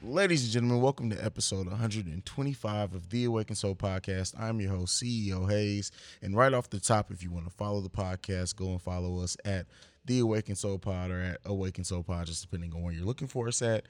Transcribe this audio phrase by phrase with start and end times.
[0.00, 4.32] Ladies and gentlemen, welcome to episode 125 of the Awakened Soul podcast.
[4.38, 5.90] I'm your host, CEO Haize.
[6.22, 9.20] And right off the top, if you want to follow the podcast, go and follow
[9.20, 9.66] us at
[10.04, 13.26] the Awakened Soul Pod or at Awakened Soul Pod, just depending on where you're looking
[13.26, 13.86] for us at.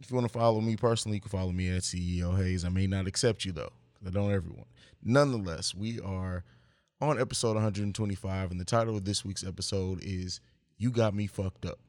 [0.00, 2.64] If you want to follow me personally, you can follow me at CEO Haize.
[2.64, 3.72] I may not accept you though,
[4.04, 4.64] I don't everyone.
[5.04, 6.42] Nonetheless, we are
[7.02, 10.40] on episode 125, and the title of this week's episode is
[10.78, 11.80] You Got Me Fucked Up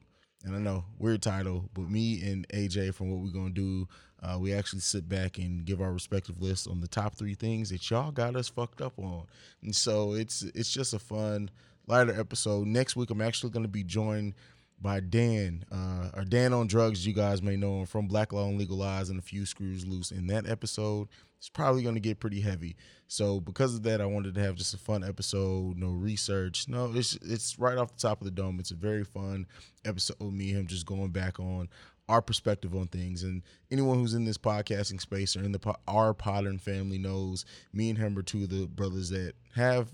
[0.44, 3.88] and I know weird title, but me and AJ from what we're gonna do,
[4.22, 7.70] uh, we actually sit back and give our respective lists on the top three things
[7.70, 9.24] that y'all got us fucked up on.
[9.62, 11.50] And so it's it's just a fun,
[11.86, 12.66] lighter episode.
[12.66, 14.34] Next week I'm actually gonna be joined
[14.82, 18.48] by Dan, uh, or Dan on Drugs, you guys may know him from Black Law
[18.48, 20.10] and Legal Eyes and a few screws loose.
[20.10, 22.76] In that episode, it's probably going to get pretty heavy.
[23.06, 26.66] So because of that, I wanted to have just a fun episode, no research.
[26.68, 28.58] No, it's it's right off the top of the dome.
[28.58, 29.46] It's a very fun
[29.84, 31.68] episode me and him just going back on
[32.08, 33.22] our perspective on things.
[33.22, 37.90] And anyone who's in this podcasting space or in the our Podern family knows me
[37.90, 39.92] and him are two of the brothers that have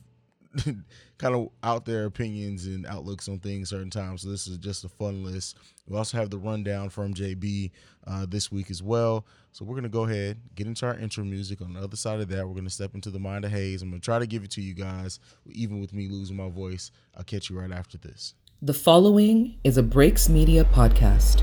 [1.19, 4.23] kind of out their opinions and outlooks on things certain times.
[4.23, 5.57] So this is just a fun list.
[5.87, 7.71] We also have the rundown from JB
[8.07, 9.27] uh, this week as well.
[9.53, 11.61] So we're gonna go ahead get into our intro music.
[11.61, 13.83] On the other side of that, we're gonna step into the mind of Haize.
[13.83, 16.91] I'm gonna try to give it to you guys, even with me losing my voice.
[17.17, 18.35] I'll catch you right after this.
[18.61, 21.43] The following is a Breaks Media podcast.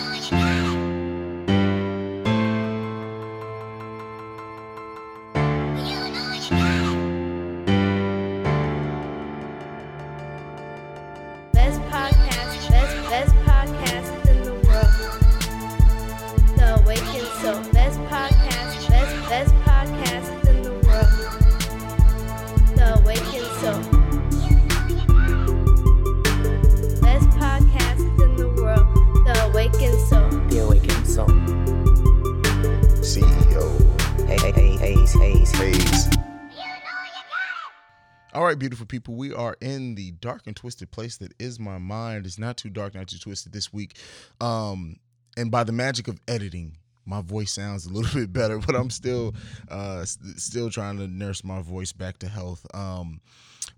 [38.61, 39.15] Beautiful people.
[39.15, 42.27] We are in the dark and twisted place that is my mind.
[42.27, 43.97] It's not too dark, not too twisted this week.
[44.39, 44.97] Um,
[45.35, 48.91] and by the magic of editing, my voice sounds a little bit better, but I'm
[48.91, 49.33] still
[49.67, 52.63] uh, still trying to nurse my voice back to health.
[52.75, 53.19] Um,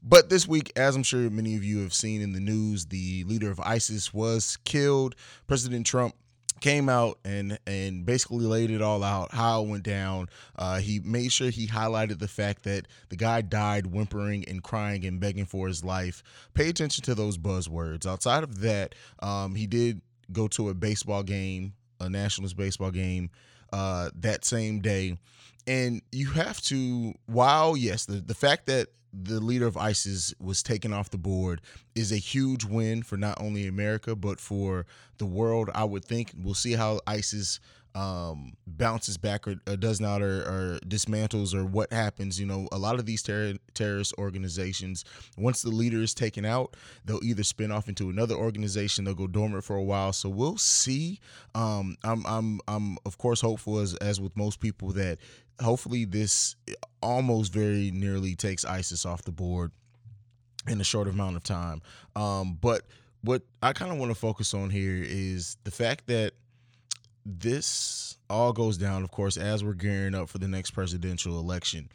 [0.04, 3.24] but this week, as I'm sure many of you have seen in the news, the
[3.24, 5.16] leader of ISIS was killed.
[5.48, 6.14] President Trump
[6.63, 10.29] came out and and basically laid it all out how it went down.
[10.56, 15.06] Uh, he made sure he highlighted the fact that the guy died whimpering and crying
[15.06, 16.24] and begging for his life.
[16.53, 18.06] Pay attention to those buzzwords.
[18.06, 20.01] Outside of that, um, he did
[20.31, 23.30] go to a baseball game, a Nationals baseball game,
[23.74, 25.18] uh, that same day.
[25.68, 30.63] And you have to, while yes, the, the fact that the leader of ISIS was
[30.63, 31.62] taken off the board
[31.94, 34.85] is a huge win for not only America but for
[35.19, 35.69] the world.
[35.75, 37.59] I would think we'll see how ISIS
[37.96, 42.40] um, bounces back or, or does not or, or, dismantles or what happens.
[42.40, 45.06] You know, a lot of these ter- terrorist organizations,
[45.38, 49.28] once the leader is taken out, they'll either spin off into another organization, they'll go
[49.28, 50.12] dormant for a while.
[50.14, 51.20] So we'll see.
[51.54, 55.20] Um, I'm, I'm, I'm of course hopeful as as with most people that
[55.62, 56.56] hopefully this
[57.02, 59.72] almost very nearly takes ISIS off the board
[60.68, 61.81] in a short amount of time.
[62.16, 62.88] Um, but
[63.22, 66.34] what I kind of want to focus on here is the fact that
[67.26, 71.90] this all goes down, of course, as we're gearing up for the next presidential election.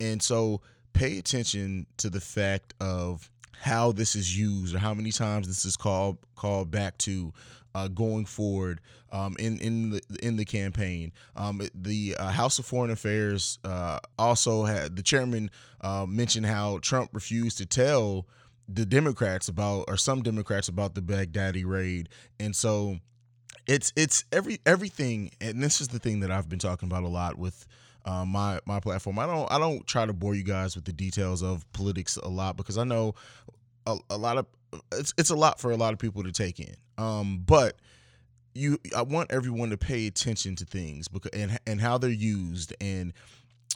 [0.00, 0.60] And so
[0.92, 5.64] pay attention to the fact of how this is used or how many times this
[5.64, 7.32] is called called back to
[7.74, 8.80] uh, going forward
[9.12, 11.12] um, in in the in the campaign.
[11.36, 15.50] Um, the uh, House of Foreign Affairs uh, also had the chairman
[15.80, 18.26] uh, mentioned how Trump refused to tell
[18.68, 22.08] the Democrats about or some Democrats about the Baghdadi raid,
[22.40, 22.98] and so
[23.66, 25.30] it's it's every everything.
[25.40, 27.66] And this is the thing that I've been talking about a lot with.
[28.08, 29.18] Uh, my my platform.
[29.18, 32.28] I don't I don't try to bore you guys with the details of politics a
[32.28, 33.16] lot because I know
[33.84, 34.46] a, a lot of
[34.92, 36.76] it's it's a lot for a lot of people to take in.
[36.98, 37.76] Um, but
[38.54, 42.74] you, I want everyone to pay attention to things because and and how they're used
[42.80, 43.12] and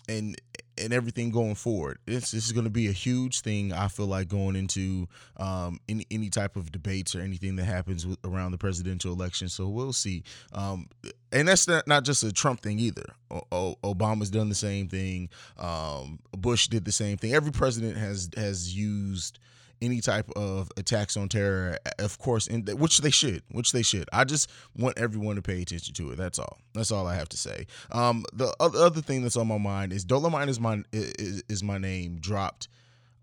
[0.09, 0.41] and
[0.81, 1.99] and everything going forward.
[2.07, 3.73] This, this is going to be a huge thing.
[3.73, 5.07] I feel like going into
[5.37, 9.49] um, any any type of debates or anything that happens with, around the presidential election.
[9.49, 10.25] So we'll see.
[10.53, 10.89] Um,
[11.33, 13.15] and that's not, not just a Trump thing either.
[13.31, 15.29] O- Obama's done the same thing.
[15.59, 17.35] Um, Bush did the same thing.
[17.35, 19.39] Every president has has used
[19.83, 24.09] any type of attacks on terror, of course, in, which they should, which they should.
[24.13, 26.17] I just want everyone to pay attention to it.
[26.17, 26.59] That's all.
[26.75, 27.67] That's all I have to say.
[27.91, 31.79] Um, the other thing that's on my mind is Dolemite is my is, is my
[31.79, 32.69] name dropped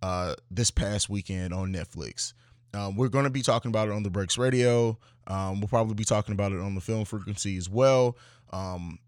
[0.01, 2.33] uh, this past weekend on Netflix.
[2.73, 4.97] Um, we're going to be talking about it on the Breaks Radio.
[5.27, 8.17] Um, we'll probably be talking about it on the Film Frequency as well.
[8.51, 8.99] Um,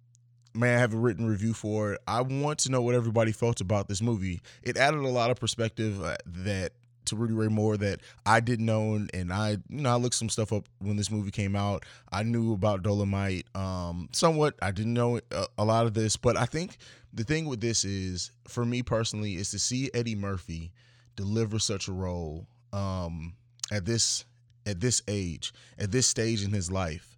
[0.54, 2.02] may I have a written review for it?
[2.08, 4.42] I want to know what everybody felt about this movie.
[4.64, 6.72] It added a lot of perspective uh, that
[7.10, 10.30] to Rudy Ray Moore that I didn't know, and I you know I looked some
[10.30, 11.86] stuff up when this movie came out.
[12.12, 14.56] I knew about Dolemite um, somewhat.
[14.62, 16.78] I didn't know a, a lot of this, but I think
[17.14, 20.72] the thing with this is, for me personally, is to see Eddie Murphy
[21.16, 23.34] deliver such a role um,
[23.72, 24.26] at this
[24.66, 27.18] at this age, at this stage in his life.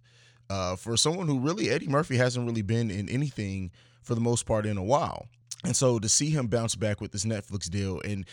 [0.50, 3.70] Uh, for someone who really Eddie Murphy hasn't really been in anything
[4.02, 5.26] for the most part in a while.
[5.64, 8.26] And so to see him bounce back with this Netflix deal and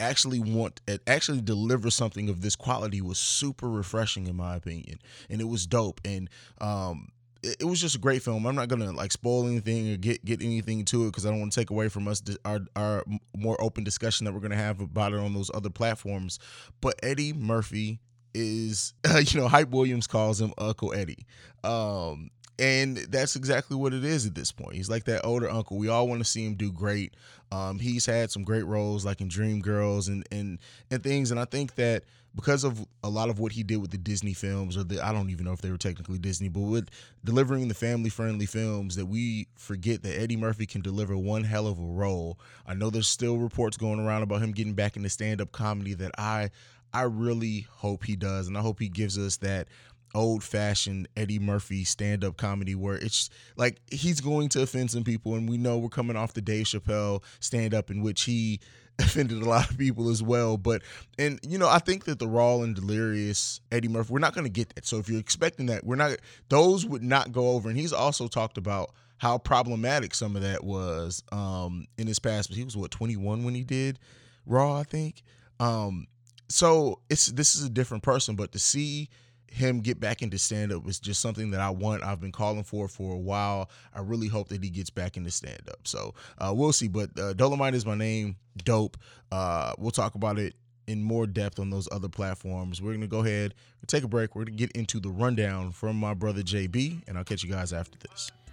[0.00, 4.98] actually want it actually deliver something of this quality was super refreshing in my opinion
[5.30, 6.28] and it was dope and
[6.60, 7.08] um
[7.42, 8.44] it, was just a great film.
[8.44, 11.38] I'm not gonna like spoil anything or get get anything to it because I don't
[11.38, 13.04] want to take away from us our our
[13.36, 16.40] more open discussion that we're gonna have about it on those other platforms.
[16.80, 18.00] But Eddie Murphy
[18.36, 21.26] is uh, you know hype williams calls him uncle eddie
[21.64, 24.76] um, and that's exactly what it is at this point.
[24.76, 25.76] He's like that older uncle.
[25.76, 27.14] We all want to see him do great.
[27.52, 30.58] Um, he's had some great roles like in dreamgirls and and
[30.90, 32.02] and things and i think that
[32.34, 35.12] because of a lot of what he did with the disney films or the i
[35.12, 36.88] don't even know if they were technically disney but with
[37.24, 41.68] delivering the family friendly films that we forget that eddie murphy can deliver one hell
[41.68, 42.38] of a role.
[42.66, 46.10] I know there's still reports going around about him getting back into stand-up comedy that
[46.18, 46.50] i
[46.92, 49.68] I really hope he does, and I hope he gives us that
[50.14, 55.04] old fashioned Eddie Murphy stand up comedy where it's like he's going to offend some
[55.04, 58.60] people, and we know we're coming off the Dave Chappelle stand up in which he
[58.98, 60.56] offended a lot of people as well.
[60.56, 60.82] But
[61.18, 64.46] and you know, I think that the raw and delirious Eddie Murphy, we're not going
[64.46, 64.86] to get that.
[64.86, 66.16] So if you're expecting that, we're not.
[66.48, 67.68] Those would not go over.
[67.68, 72.48] And he's also talked about how problematic some of that was um, in his past.
[72.48, 73.98] But he was what 21 when he did
[74.46, 75.22] Raw, I think.
[75.58, 76.06] Um,
[76.48, 79.08] so it's this is a different person, but to see
[79.50, 82.02] him get back into stand up was just something that I want.
[82.02, 83.70] I've been calling for for a while.
[83.94, 85.86] I really hope that he gets back into stand up.
[85.86, 86.88] So uh, we'll see.
[86.88, 88.36] But uh, Dolemite is my name.
[88.64, 88.96] Dope.
[89.32, 90.54] Uh, we'll talk about it
[90.86, 92.80] in more depth on those other platforms.
[92.80, 93.54] We're gonna go ahead
[93.86, 94.34] take a break.
[94.34, 97.72] We're gonna get into the rundown from my brother JB, and I'll catch you guys
[97.72, 98.30] after this.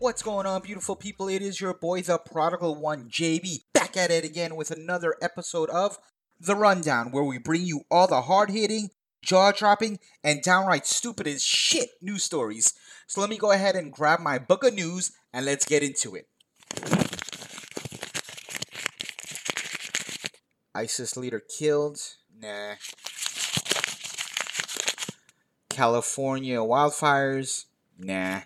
[0.00, 1.28] What's going on, beautiful people?
[1.28, 5.70] It is your boy, the prodigal one, JB, back at it again with another episode
[5.70, 5.98] of
[6.40, 8.90] The Rundown, where we bring you all the hard hitting,
[9.22, 12.74] jaw dropping, and downright stupid as shit news stories.
[13.06, 16.16] So let me go ahead and grab my book of news and let's get into
[16.16, 16.28] it.
[20.74, 22.00] ISIS leader killed?
[22.36, 22.74] Nah.
[25.68, 27.66] California wildfires?
[27.96, 28.40] Nah.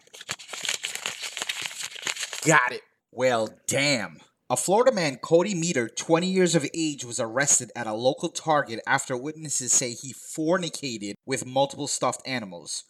[2.48, 2.80] Got it.
[3.12, 4.20] Well, damn.
[4.48, 8.80] A Florida man, Cody Meader, 20 years of age, was arrested at a local Target
[8.86, 12.84] after witnesses say he fornicated with multiple stuffed animals.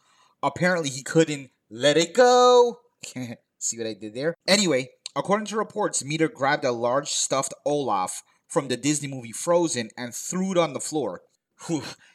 [0.45, 2.79] Apparently, he couldn't let it go.
[3.59, 4.37] See what I did there?
[4.47, 9.91] Anyway, according to reports, Meader grabbed a large stuffed Olaf from the Disney movie Frozen
[9.99, 11.23] and threw it on the floor.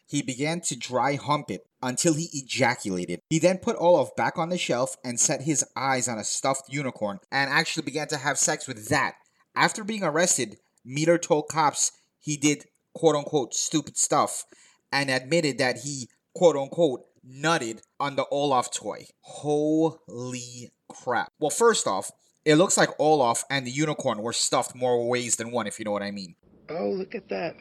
[0.07, 3.19] He began to dry hump it until he ejaculated.
[3.29, 6.71] He then put Olaf back on the shelf and set his eyes on a stuffed
[6.71, 9.15] unicorn and actually began to have sex with that.
[9.55, 14.45] After being arrested, Meader told cops he did quote unquote stupid stuff
[14.91, 19.05] and admitted that he quote unquote nutted on the Olaf toy.
[19.21, 21.31] Holy crap.
[21.39, 22.11] Well, first off,
[22.45, 25.85] it looks like Olaf and the unicorn were stuffed more ways than one, if you
[25.85, 26.35] know what I mean.
[26.69, 27.55] Oh, look at that.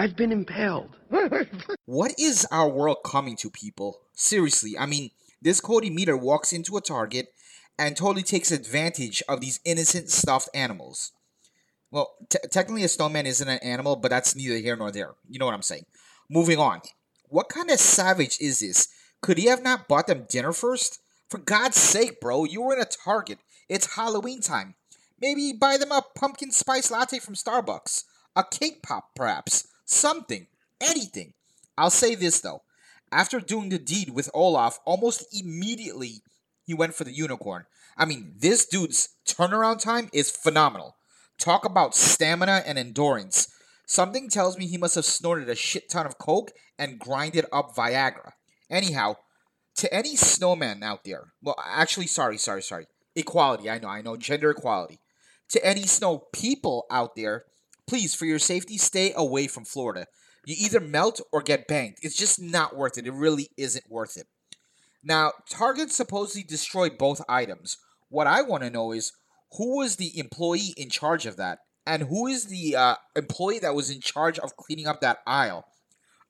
[0.00, 0.96] I've been impaled.
[1.84, 3.98] what is our world coming to, people?
[4.14, 5.10] Seriously, I mean,
[5.42, 7.32] this Cody Meader walks into a Target
[7.76, 11.10] and totally takes advantage of these innocent stuffed animals.
[11.90, 15.14] Well, t- technically, a snowman isn't an animal, but that's neither here nor there.
[15.28, 15.86] You know what I'm saying?
[16.30, 16.80] Moving on.
[17.28, 18.86] What kind of savage is this?
[19.20, 21.00] Could he have not bought them dinner first?
[21.28, 23.40] For God's sake, bro, you were in a Target.
[23.68, 24.76] It's Halloween time.
[25.20, 28.04] Maybe buy them a pumpkin spice latte from Starbucks.
[28.36, 30.46] A cake pop, perhaps something,
[30.80, 31.34] anything.
[31.76, 32.62] I'll say this though.
[33.10, 36.22] After doing the deed with Olaf, almost immediately
[36.64, 37.64] he went for the unicorn.
[37.96, 40.96] I mean, this dude's turnaround time is phenomenal.
[41.38, 43.48] Talk about stamina and endurance.
[43.86, 47.74] Something tells me he must have snorted a shit ton of coke and grinded up
[47.74, 48.32] Viagra.
[48.70, 49.16] Anyhow,
[49.76, 52.86] to any snowman out there, well, actually, sorry, sorry, sorry.
[53.16, 55.00] Equality, I know, I know, gender equality.
[55.50, 57.44] To any snow people out there,
[57.88, 60.06] please, for your safety, stay away from Florida.
[60.46, 62.00] You either melt or get banked.
[62.02, 63.06] It's just not worth it.
[63.06, 64.26] It really isn't worth it.
[65.02, 67.78] Now, Target supposedly destroyed both items.
[68.08, 69.12] What I want to know is
[69.56, 71.60] who was the employee in charge of that?
[71.86, 75.64] And who is the uh, employee that was in charge of cleaning up that aisle?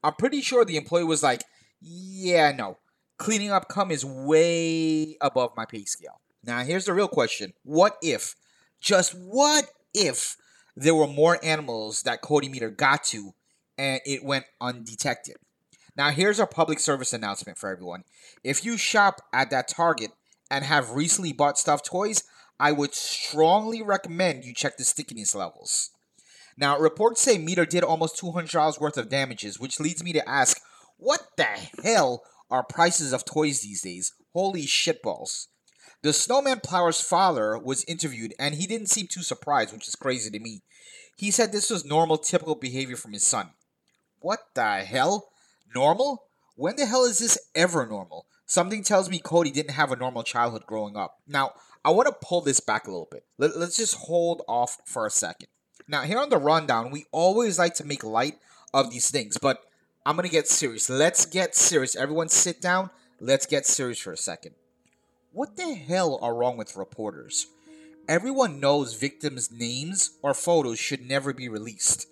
[0.04, 1.42] I'm pretty sure the employee was like,
[1.80, 2.78] yeah, no.
[3.18, 6.20] Cleaning up cum is way above my pay scale.
[6.44, 8.36] Now, here's the real question What if,
[8.80, 10.36] just what if,
[10.80, 13.34] there were more animals that Cody Meader got to
[13.76, 15.36] and it went undetected?
[15.96, 18.04] Now, here's our public service announcement for everyone.
[18.44, 20.12] If you shop at that Target
[20.50, 22.22] and have recently bought stuffed toys,
[22.60, 25.90] I would strongly recommend you check the stickiness levels.
[26.56, 30.60] Now, reports say Meader did almost $200 worth of damages, which leads me to ask,
[30.96, 31.46] what the
[31.82, 34.12] hell are prices of toys these days?
[34.32, 35.46] Holy shitballs.
[36.02, 40.30] The snowman plower's father was interviewed and he didn't seem too surprised, which is crazy
[40.30, 40.62] to me.
[41.16, 43.50] He said this was normal, typical behavior from his son.
[44.20, 45.30] What the hell?
[45.74, 46.24] Normal?
[46.54, 48.26] When the hell is this ever normal?
[48.46, 51.18] Something tells me Cody didn't have a normal childhood growing up.
[51.26, 51.52] Now,
[51.84, 53.24] I want to pull this back a little bit.
[53.36, 55.48] Let, us just hold off for a second.
[55.86, 58.38] Now, here on the rundown, we always like to make light
[58.72, 59.62] of these things, but
[60.06, 60.88] I'm going to get serious.
[60.88, 61.96] Let's get serious.
[61.96, 62.90] Everyone sit down.
[63.20, 64.54] Let's get serious for a second.
[65.38, 67.46] What the hell are wrong with reporters?
[68.08, 72.08] Everyone knows victims' names or photos should never be released.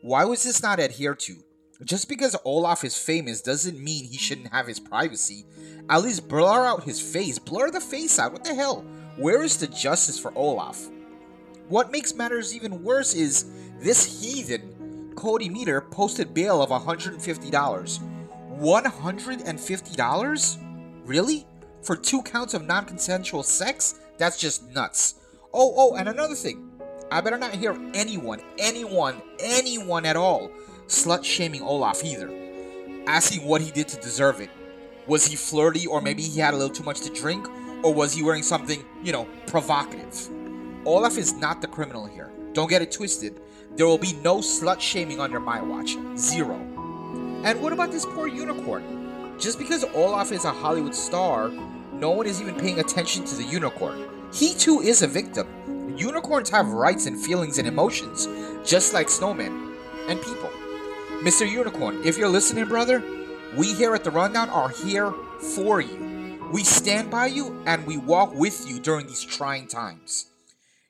[0.00, 1.38] Why was this not adhered to?
[1.82, 5.44] Just because Olaf is famous doesn't mean he shouldn't have his privacy.
[5.90, 7.36] At least blur out his face.
[7.40, 8.30] Blur the face out.
[8.32, 8.84] What the hell?
[9.16, 10.88] Where is the justice for Olaf?
[11.68, 13.50] What makes matters even worse is
[13.80, 17.98] this heathen, Cody Meader, posted bail of $150.
[18.60, 20.58] $150?
[21.04, 21.46] Really?
[21.82, 24.00] For two counts of non consensual sex?
[24.18, 25.16] That's just nuts.
[25.52, 26.70] Oh, oh, and another thing.
[27.10, 30.50] I better not hear anyone, anyone, anyone at all
[30.86, 32.30] slut shaming Olaf either,
[33.06, 34.50] asking what he did to deserve it.
[35.06, 37.46] Was he flirty, or maybe he had a little too much to drink,
[37.82, 40.28] or was he wearing something, you know, provocative?
[40.86, 42.30] Olaf is not the criminal here.
[42.52, 43.40] Don't get it twisted.
[43.76, 45.96] There will be no slut shaming under my watch.
[46.16, 46.56] Zero.
[47.44, 49.36] And what about this poor unicorn?
[49.38, 51.50] Just because Olaf is a Hollywood star,
[52.02, 54.04] no one is even paying attention to the unicorn.
[54.32, 55.46] He too is a victim.
[55.96, 58.26] Unicorns have rights and feelings and emotions,
[58.68, 59.76] just like snowmen
[60.08, 60.50] and people.
[61.20, 61.48] Mr.
[61.48, 63.00] Unicorn, if you're listening, brother,
[63.56, 65.12] we here at the Rundown are here
[65.54, 66.40] for you.
[66.52, 70.26] We stand by you and we walk with you during these trying times.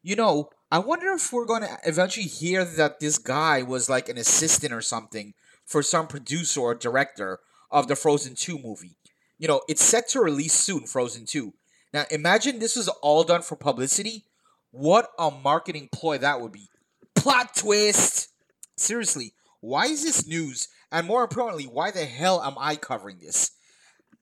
[0.03, 4.09] You know, I wonder if we're going to eventually hear that this guy was like
[4.09, 5.35] an assistant or something
[5.67, 7.41] for some producer or director
[7.71, 8.97] of the Frozen 2 movie.
[9.43, 11.53] You know, it's set to release soon, Frozen 2.
[11.93, 14.25] Now, imagine this was all done for publicity.
[14.71, 16.69] What a marketing ploy that would be.
[17.17, 18.29] Plot twist!
[18.77, 20.69] Seriously, why is this news?
[20.93, 23.51] And more importantly, why the hell am I covering this?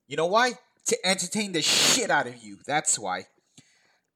[0.07, 0.53] You know why?
[0.87, 2.57] To entertain the shit out of you.
[2.65, 3.27] That's why.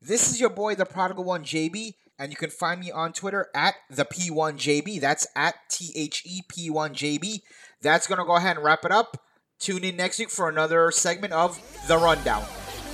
[0.02, 3.50] This is your boy, the prodigal one, JB, and you can find me on Twitter
[3.54, 5.02] at the P1JB.
[5.02, 7.44] That's at T H E P1JB.
[7.84, 9.22] That's to go ahead and wrap it up.
[9.60, 12.46] Tune in next week for another segment of The Rundown.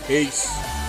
[0.07, 0.80] Peace.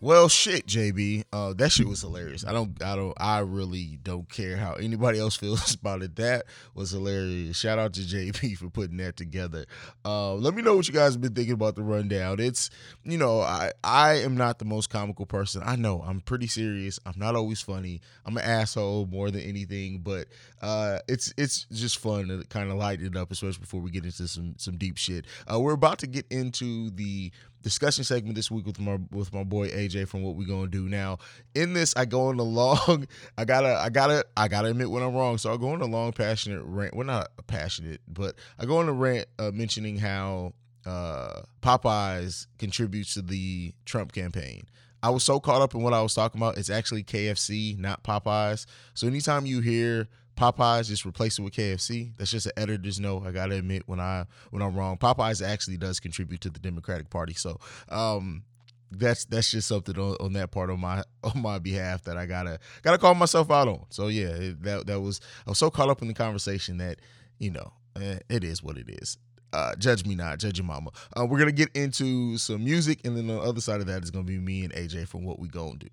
[0.00, 1.24] Well, shit, JB.
[1.32, 2.46] Uh, that shit was hilarious.
[2.46, 6.14] I don't, I don't, I really don't care how anybody else feels about it.
[6.14, 7.56] That was hilarious.
[7.56, 9.66] Shout out to JB for putting that together.
[10.04, 12.38] Uh, let me know what you guys have been thinking about the rundown.
[12.38, 12.70] It's,
[13.02, 15.62] you know, I, I am not the most comical person.
[15.64, 17.00] I know I'm pretty serious.
[17.04, 18.00] I'm not always funny.
[18.24, 19.98] I'm an asshole more than anything.
[19.98, 20.28] But
[20.62, 24.04] uh, it's, it's just fun to kind of lighten it up, especially before we get
[24.04, 25.26] into some, some deep shit.
[25.52, 27.32] Uh, we're about to get into the
[27.68, 30.88] discussion segment this week with my with my boy AJ from what we gonna do
[30.88, 31.18] now.
[31.54, 33.06] In this, I go on a long.
[33.38, 35.36] I gotta I gotta I gotta admit when I'm wrong.
[35.36, 36.96] So I go on a long passionate rant.
[36.96, 40.54] Well, not passionate, but I go on a rant uh, mentioning how
[40.86, 44.64] uh, Popeyes contributes to the Trump campaign.
[45.02, 46.56] I was so caught up in what I was talking about.
[46.56, 48.64] It's actually KFC, not Popeyes.
[48.94, 50.08] So anytime you hear
[50.38, 52.12] Popeyes just replace it with KFC.
[52.16, 53.26] That's just an editor's note.
[53.26, 54.96] I gotta admit when I when I'm wrong.
[54.96, 58.44] Popeyes actually does contribute to the Democratic Party, so um,
[58.90, 62.26] that's that's just something on, on that part on my on my behalf that I
[62.26, 63.86] gotta gotta call myself out on.
[63.90, 67.00] So yeah, that that was I was so caught up in the conversation that
[67.38, 69.18] you know eh, it is what it is.
[69.52, 70.90] Uh, judge me not, judge your mama.
[71.18, 74.02] Uh, we're gonna get into some music, and then on the other side of that
[74.02, 75.88] is gonna be me and AJ from what we gonna do.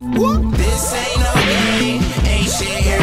[0.52, 3.00] This ain't no game, ain't shit here.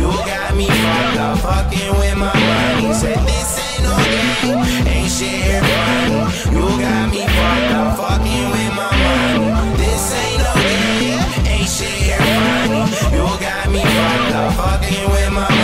[0.00, 2.94] You got me fucked up, fucking with my money.
[2.94, 5.60] Said this ain't no game, ain't shit here.
[6.56, 9.76] You got me fucked up, fucking with my money.
[9.76, 11.20] This ain't no game,
[11.52, 12.18] ain't shit here.
[13.12, 15.59] You got me fucked up, fucking with my money.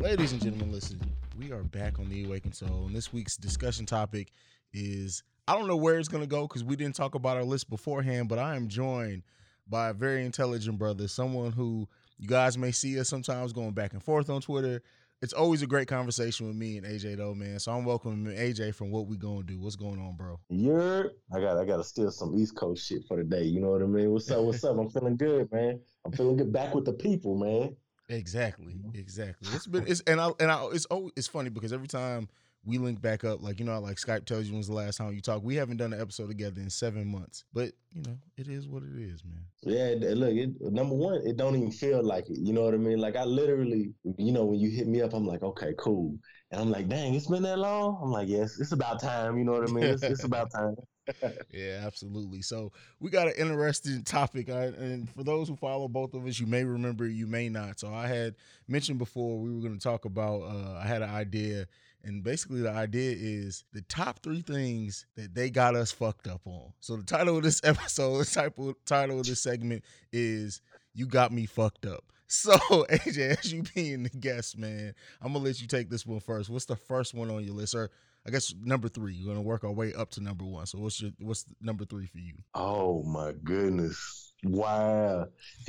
[0.00, 1.00] Ladies and gentlemen, listen,
[1.38, 4.32] we are back on the Awakened Soul, and this week's discussion topic
[4.72, 7.68] is I don't know where it's gonna go because we didn't talk about our list
[7.70, 9.22] beforehand, but I am joined
[9.68, 11.88] by a very intelligent brother, someone who
[12.18, 14.82] you guys may see us sometimes going back and forth on Twitter.
[15.22, 17.58] It's always a great conversation with me and AJ though, man.
[17.58, 19.58] So I'm welcoming AJ from what we gonna do.
[19.58, 20.38] What's going on, bro?
[20.50, 23.44] You're I got I gotta steal some East Coast shit for the day.
[23.44, 24.10] You know what I mean?
[24.12, 24.44] What's up?
[24.44, 24.76] What's up?
[24.76, 25.80] I'm feeling good, man.
[26.04, 27.74] I'm feeling good back with the people, man.
[28.10, 29.48] Exactly, exactly.
[29.54, 32.28] It's been it's and I and I it's oh it's funny because every time
[32.66, 34.96] we link back up, like you know, how, like Skype tells you when's the last
[34.96, 35.42] time you talk.
[35.42, 38.82] We haven't done an episode together in seven months, but you know, it is what
[38.82, 39.44] it is, man.
[39.62, 42.38] Yeah, look, it, number one, it don't even feel like it.
[42.38, 42.98] You know what I mean?
[42.98, 46.18] Like I literally, you know, when you hit me up, I'm like, okay, cool.
[46.50, 48.00] And I'm like, dang, it's been that long.
[48.02, 49.38] I'm like, yes, it's about time.
[49.38, 49.84] You know what I mean?
[49.84, 50.74] It's, it's about time.
[51.52, 52.42] Yeah, absolutely.
[52.42, 56.38] So we got an interesting topic, I, and for those who follow both of us,
[56.38, 57.80] you may remember, you may not.
[57.80, 58.34] So I had
[58.68, 60.42] mentioned before we were going to talk about.
[60.42, 61.66] Uh, I had an idea,
[62.06, 66.40] and basically the idea is the top three things that they got us fucked up
[66.46, 66.72] on.
[66.80, 70.62] So the title of this episode, the title of this segment is
[70.94, 72.50] "You Got Me Fucked Up." So
[72.90, 76.50] AJ, as you being the guest, man, I'm gonna let you take this one first.
[76.50, 77.88] What's the first one on your list, or
[78.26, 79.22] I guess number three.
[79.22, 80.66] We're gonna work our way up to number one.
[80.66, 82.34] So what's your what's number three for you?
[82.54, 84.32] Oh my goodness.
[84.42, 85.28] Wow.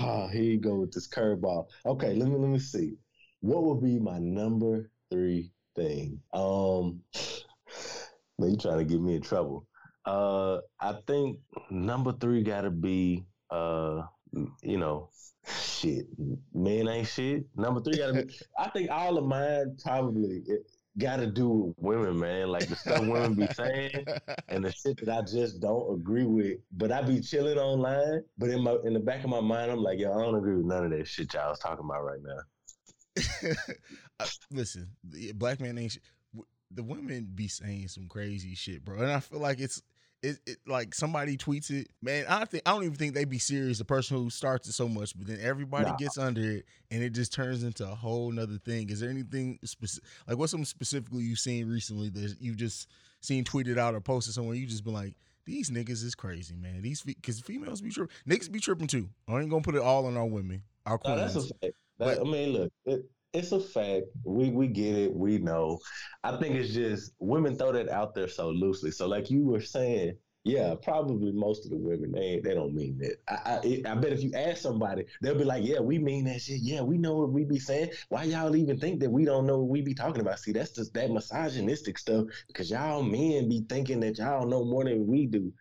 [0.00, 1.66] Ah, here you go with this curveball.
[1.84, 2.94] Okay, let me let me see.
[3.40, 6.20] What would be my number three thing?
[6.32, 7.00] Um
[8.38, 9.66] man, you trying to get me in trouble.
[10.04, 11.38] Uh I think
[11.70, 14.02] number three gotta be uh
[14.62, 15.10] you know
[15.46, 16.06] shit.
[16.54, 17.44] Men ain't shit.
[17.56, 20.42] Number three gotta be I think all of mine probably
[20.98, 22.48] gotta do with women, man.
[22.48, 24.04] Like the stuff women be saying
[24.48, 26.58] and the shit that I just don't agree with.
[26.72, 28.22] But I be chilling online.
[28.36, 30.56] But in my in the back of my mind, I'm like, yo, I don't agree
[30.56, 32.40] with none of that shit y'all was talking about right now.
[34.50, 35.92] Listen, the black man ain't.
[35.92, 35.98] Sh-
[36.70, 39.82] the women be saying some crazy shit, bro, and I feel like it's.
[40.20, 42.24] It, it like somebody tweets it, man.
[42.28, 43.78] I think I don't even think they be serious.
[43.78, 45.94] The person who starts it so much, but then everybody Nah.
[45.96, 48.90] gets under it, and it just turns into a whole nother thing.
[48.90, 52.88] Is there anything specific, like what's something specifically you've seen recently that you just
[53.20, 54.56] seen tweeted out or posted somewhere?
[54.56, 56.82] You just been like, these niggas is crazy, man.
[56.82, 59.08] These because females be tripping, niggas be tripping too.
[59.28, 61.34] I ain't gonna put it all on our women, our No, queens.
[61.34, 61.74] that's fact.
[61.96, 64.06] But- I mean, look, it, it's a fact.
[64.24, 65.14] We we get it.
[65.14, 65.78] We know.
[66.24, 68.90] I think it's just women throw that out there so loosely.
[68.90, 72.98] So, like you were saying, yeah, probably most of the women they they don't mean
[72.98, 73.16] that.
[73.28, 76.40] I I, I bet if you ask somebody, they'll be like, yeah, we mean that
[76.40, 76.60] shit.
[76.62, 77.90] Yeah, we know what we be saying.
[78.08, 80.38] Why y'all even think that we don't know what we be talking about?
[80.38, 84.84] See, that's just that misogynistic stuff because y'all men be thinking that y'all know more
[84.84, 85.52] than we do.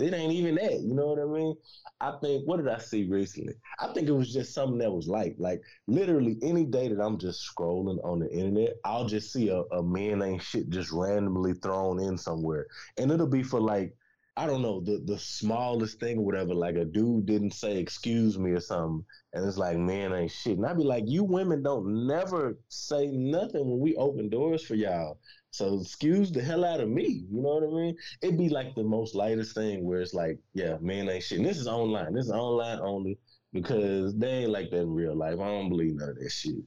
[0.00, 0.80] It ain't even that.
[0.80, 1.54] You know what I mean?
[2.00, 3.54] I think what did I see recently?
[3.78, 7.18] I think it was just something that was like like literally any day that I'm
[7.18, 11.54] just scrolling on the internet, I'll just see a, a man ain't shit just randomly
[11.54, 12.66] thrown in somewhere.
[12.98, 13.94] And it'll be for like,
[14.36, 16.54] I don't know, the the smallest thing or whatever.
[16.54, 19.04] Like a dude didn't say excuse me or something.
[19.34, 20.56] And it's like, man ain't shit.
[20.56, 24.74] And I'd be like, you women don't never say nothing when we open doors for
[24.74, 25.18] y'all.
[25.50, 27.24] So excuse the hell out of me.
[27.30, 27.96] You know what I mean?
[28.22, 31.38] It'd be like the most lightest thing where it's like, yeah, man ain't shit.
[31.38, 32.14] And this is online.
[32.14, 33.18] This is online only
[33.52, 35.40] because they ain't like that in real life.
[35.40, 36.64] I don't believe none of that shit.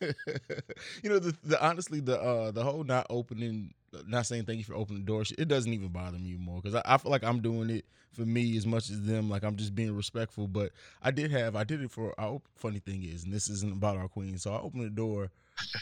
[1.02, 3.74] you know, the, the honestly, the uh, the whole not opening,
[4.06, 6.60] not saying thank you for opening the door, shit, it doesn't even bother me more
[6.60, 9.28] because I, I feel like I'm doing it for me as much as them.
[9.28, 10.48] Like I'm just being respectful.
[10.48, 12.14] But I did have, I did it for.
[12.18, 14.90] I op- funny thing is, and this isn't about our queen, so I opened the
[14.90, 15.30] door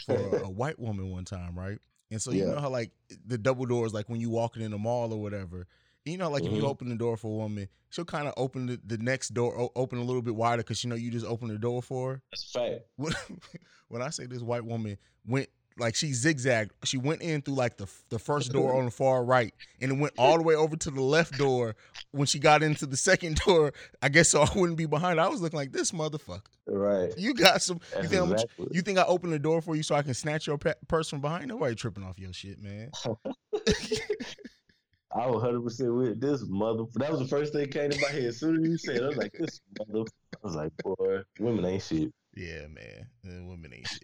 [0.05, 1.79] for a, a white woman one time, right?
[2.11, 2.53] And so you Yeah.
[2.53, 2.91] know how like
[3.25, 5.67] the double doors, like when you walking in the mall or whatever,
[6.05, 6.57] You know, like if Mhm.
[6.57, 9.55] you open the door for a woman, she'll kind of open the, the next door,
[9.59, 12.13] o- open a little bit wider because you know you just opened the door for
[12.13, 12.21] her.
[12.31, 12.81] That's a fact.
[12.95, 13.13] When,
[13.89, 17.77] when I say this white woman went like she zigzagged, she went in through like
[17.77, 20.75] the the first door on the far right, and it went all the way over
[20.75, 21.75] to the left door.
[22.11, 25.19] When she got into the second door, I guess so I wouldn't be behind.
[25.19, 26.41] I was looking like this motherfucker.
[26.67, 27.11] Right.
[27.17, 27.79] You got some.
[27.95, 28.67] You think, I'm- exactly.
[28.71, 31.09] you think I opened the door for you so I can snatch your pe- purse
[31.09, 31.47] from behind?
[31.47, 32.91] Nobody tripping off your shit, man.
[35.11, 36.83] I was hundred percent with this mother.
[36.95, 38.25] That was the first thing came to my head.
[38.25, 41.21] As soon as you said, it, I was like, "This mother." I was like, "Boy,
[41.39, 43.07] women ain't shit." Yeah, man.
[43.25, 43.98] Uh, women ain't shit.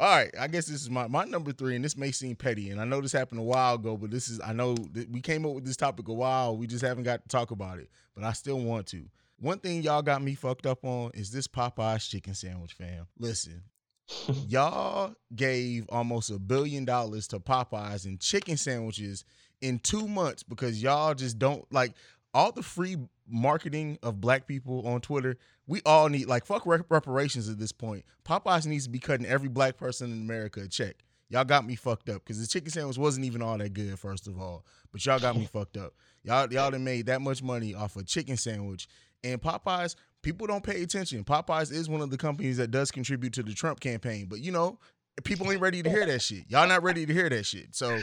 [0.00, 2.70] All right, I guess this is my my number three, and this may seem petty,
[2.70, 5.20] and I know this happened a while ago, but this is I know that we
[5.20, 6.56] came up with this topic a while.
[6.56, 9.04] We just haven't got to talk about it, but I still want to.
[9.38, 13.08] One thing y'all got me fucked up on is this Popeyes chicken sandwich, fam.
[13.18, 13.62] Listen,
[14.48, 19.26] y'all gave almost a billion dollars to Popeyes and chicken sandwiches
[19.60, 21.92] in two months because y'all just don't like
[22.34, 22.96] all the free
[23.28, 25.36] marketing of black people on Twitter.
[25.66, 28.04] We all need like fuck reparations at this point.
[28.24, 30.96] Popeyes needs to be cutting every black person in America a check.
[31.28, 34.26] Y'all got me fucked up because the chicken sandwich wasn't even all that good, first
[34.26, 34.64] of all.
[34.90, 35.94] But y'all got me fucked up.
[36.24, 38.88] Y'all y'all done made that much money off a chicken sandwich.
[39.22, 41.22] And Popeyes, people don't pay attention.
[41.22, 44.26] Popeyes is one of the companies that does contribute to the Trump campaign.
[44.28, 44.78] But you know,
[45.22, 46.44] people ain't ready to hear that shit.
[46.48, 47.76] Y'all not ready to hear that shit.
[47.76, 48.00] So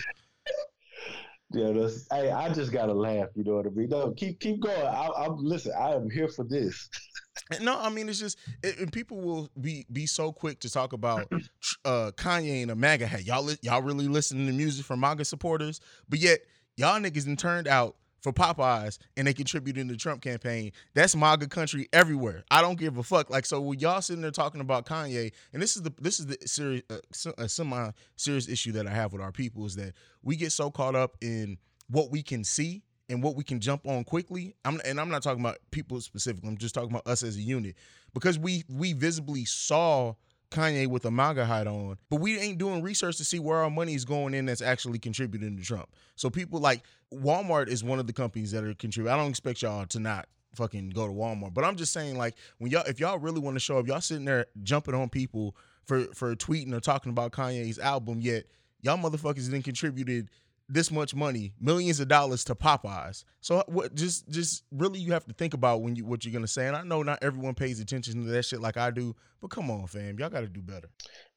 [1.52, 3.30] Yeah, that's, hey, I just gotta laugh.
[3.36, 3.90] You know what I mean?
[3.90, 4.76] No, keep keep going.
[4.86, 5.72] I, I'm listen.
[5.80, 6.90] I am here for this.
[7.62, 10.94] No, I mean it's just it, and people will be be so quick to talk
[10.94, 11.32] about
[11.86, 13.26] uh Kanye and a MAGA hat.
[13.26, 15.80] Y'all y'all really listening to music from MAGA supporters,
[16.10, 16.40] but yet
[16.78, 20.72] y'all niggas done turned out for Popeyes and they contributed in the Trump campaign.
[20.94, 22.44] That's MAGA country everywhere.
[22.52, 23.30] I don't give a fuck.
[23.30, 26.28] Like so, when y'all sitting there talking about Kanye, and this is the this is
[26.28, 29.94] the serious uh, a semi serious issue that I have with our people is that
[30.24, 31.58] we get so caught up in
[31.90, 34.56] what we can see and what we can jump on quickly.
[34.66, 36.50] I'm and I'm not talking about people specifically.
[36.50, 37.76] I'm just talking about us as a unit
[38.14, 40.16] because we we visibly saw
[40.50, 43.70] Kanye with a MAGA hat on, but we ain't doing research to see where our
[43.70, 45.90] money is going in that's actually contributing to Trump.
[46.16, 49.14] So people like Walmart is one of the companies that are contributing.
[49.14, 52.36] I don't expect y'all to not fucking go to Walmart, but I'm just saying like
[52.58, 55.56] when y'all if y'all really want to show up, y'all sitting there jumping on people
[55.86, 58.46] for for tweeting or talking about Kanye's album, yet
[58.82, 60.30] y'all motherfuckers didn't contributed
[60.70, 63.24] this much money, millions of dollars to Popeyes.
[63.42, 66.34] So uh, what just just really you have to think about when you what you're
[66.34, 66.68] gonna say.
[66.68, 69.72] And I know not everyone pays attention to that shit like I do, but come
[69.72, 70.90] on, fam, y'all gotta do better.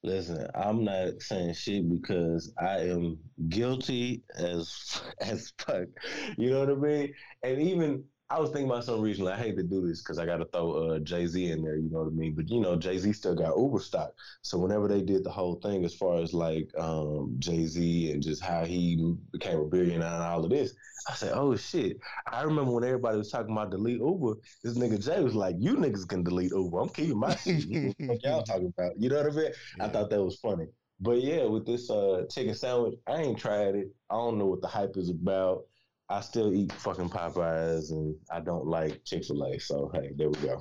[0.02, 5.88] Listen, I'm not saying shit because I am guilty as as fuck.
[6.36, 7.14] You know what I mean?
[7.42, 10.24] And even I was thinking about some reason I hate to do this because I
[10.24, 11.74] got to throw uh, Jay Z in there.
[11.74, 12.34] You know what I mean?
[12.36, 14.12] But you know, Jay Z still got Uber stock.
[14.42, 18.22] So whenever they did the whole thing as far as like um, Jay Z and
[18.22, 20.74] just how he became a billionaire and all of this,
[21.08, 21.98] I said, "Oh shit!"
[22.30, 24.34] I remember when everybody was talking about delete Uber.
[24.62, 26.78] This nigga Jay was like, "You niggas can delete Uber.
[26.78, 27.96] I'm keeping my shit.
[27.98, 29.52] What y'all talking about?" You know what I mean?
[29.80, 30.66] I thought that was funny.
[31.00, 33.88] But yeah, with this uh, chicken sandwich, I ain't tried it.
[34.10, 35.64] I don't know what the hype is about.
[36.10, 39.58] I still eat fucking Popeyes, and I don't like Chick Fil A.
[39.60, 40.60] So hey, there we go.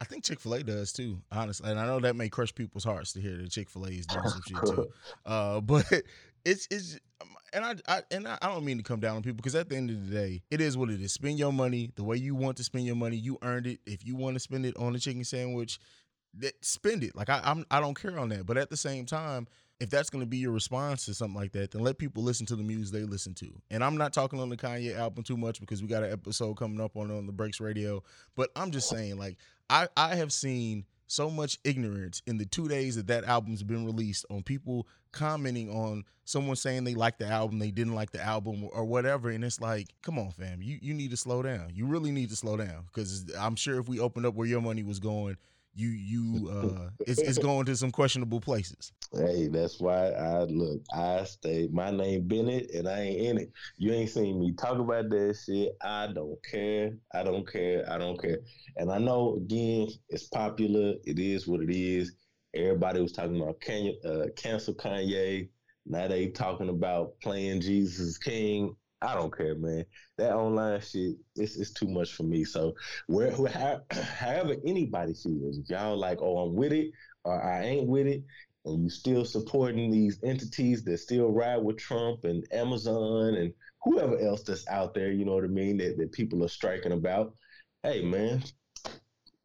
[0.00, 2.84] I think Chick Fil A does too, honestly, and I know that may crush people's
[2.84, 4.88] hearts to hear that Chick Fil A is doing some shit too.
[5.26, 5.90] Uh, but
[6.44, 6.98] it's it's
[7.52, 9.70] and I, I and I, I don't mean to come down on people because at
[9.70, 11.12] the end of the day, it is what it is.
[11.12, 13.16] Spend your money the way you want to spend your money.
[13.16, 13.80] You earned it.
[13.86, 15.80] If you want to spend it on a chicken sandwich,
[16.34, 17.16] that spend it.
[17.16, 18.44] Like I, I'm I don't care on that.
[18.44, 19.48] But at the same time,
[19.80, 22.46] if that's going to be your response to something like that, then let people listen
[22.46, 23.50] to the music they listen to.
[23.70, 26.54] And I'm not talking on the Kanye album too much because we got an episode
[26.54, 28.02] coming up on on the Breaks Radio.
[28.34, 29.36] But I'm just saying, like
[29.70, 33.86] I I have seen so much ignorance in the two days that that album's been
[33.86, 38.22] released on people commenting on someone saying they like the album, they didn't like the
[38.22, 39.30] album or whatever.
[39.30, 41.70] And it's like, come on, fam, you you need to slow down.
[41.72, 44.60] You really need to slow down because I'm sure if we opened up where your
[44.60, 45.36] money was going,
[45.78, 48.92] you you uh it's, it's going to some questionable places.
[49.12, 50.82] Hey, that's why I look.
[50.92, 51.68] I stay.
[51.72, 53.52] My name Bennett, and I ain't in it.
[53.76, 55.76] You ain't seen me talk about that shit.
[55.82, 56.92] I don't care.
[57.14, 57.90] I don't care.
[57.90, 58.40] I don't care.
[58.76, 60.94] And I know again, it's popular.
[61.04, 62.12] It is what it is.
[62.54, 65.48] Everybody was talking about Kanye, uh, cancel Kanye.
[65.86, 68.74] Now they talking about playing Jesus King.
[69.00, 69.84] I don't care, man.
[70.16, 72.44] That online shit, it's, it's too much for me.
[72.44, 72.74] So,
[73.06, 76.90] where, who- how, however anybody feels, if y'all like, oh, I'm with it,
[77.24, 78.24] or I ain't with it,
[78.64, 84.18] and you still supporting these entities that still ride with Trump and Amazon and whoever
[84.18, 87.34] else that's out there, you know what I mean, that, that people are striking about.
[87.84, 88.42] Hey, man,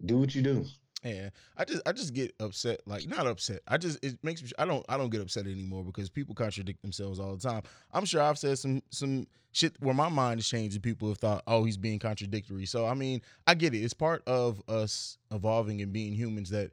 [0.06, 0.66] do what you do.
[1.04, 2.82] Yeah, I just I just get upset.
[2.86, 3.62] Like not upset.
[3.68, 4.50] I just it makes me.
[4.58, 7.64] I don't I don't get upset anymore because people contradict themselves all the time.
[7.92, 11.18] I'm sure I've said some some shit where my mind has changed and people have
[11.18, 12.66] thought, oh, he's being contradictory.
[12.66, 13.80] So I mean, I get it.
[13.80, 16.72] It's part of us evolving and being humans that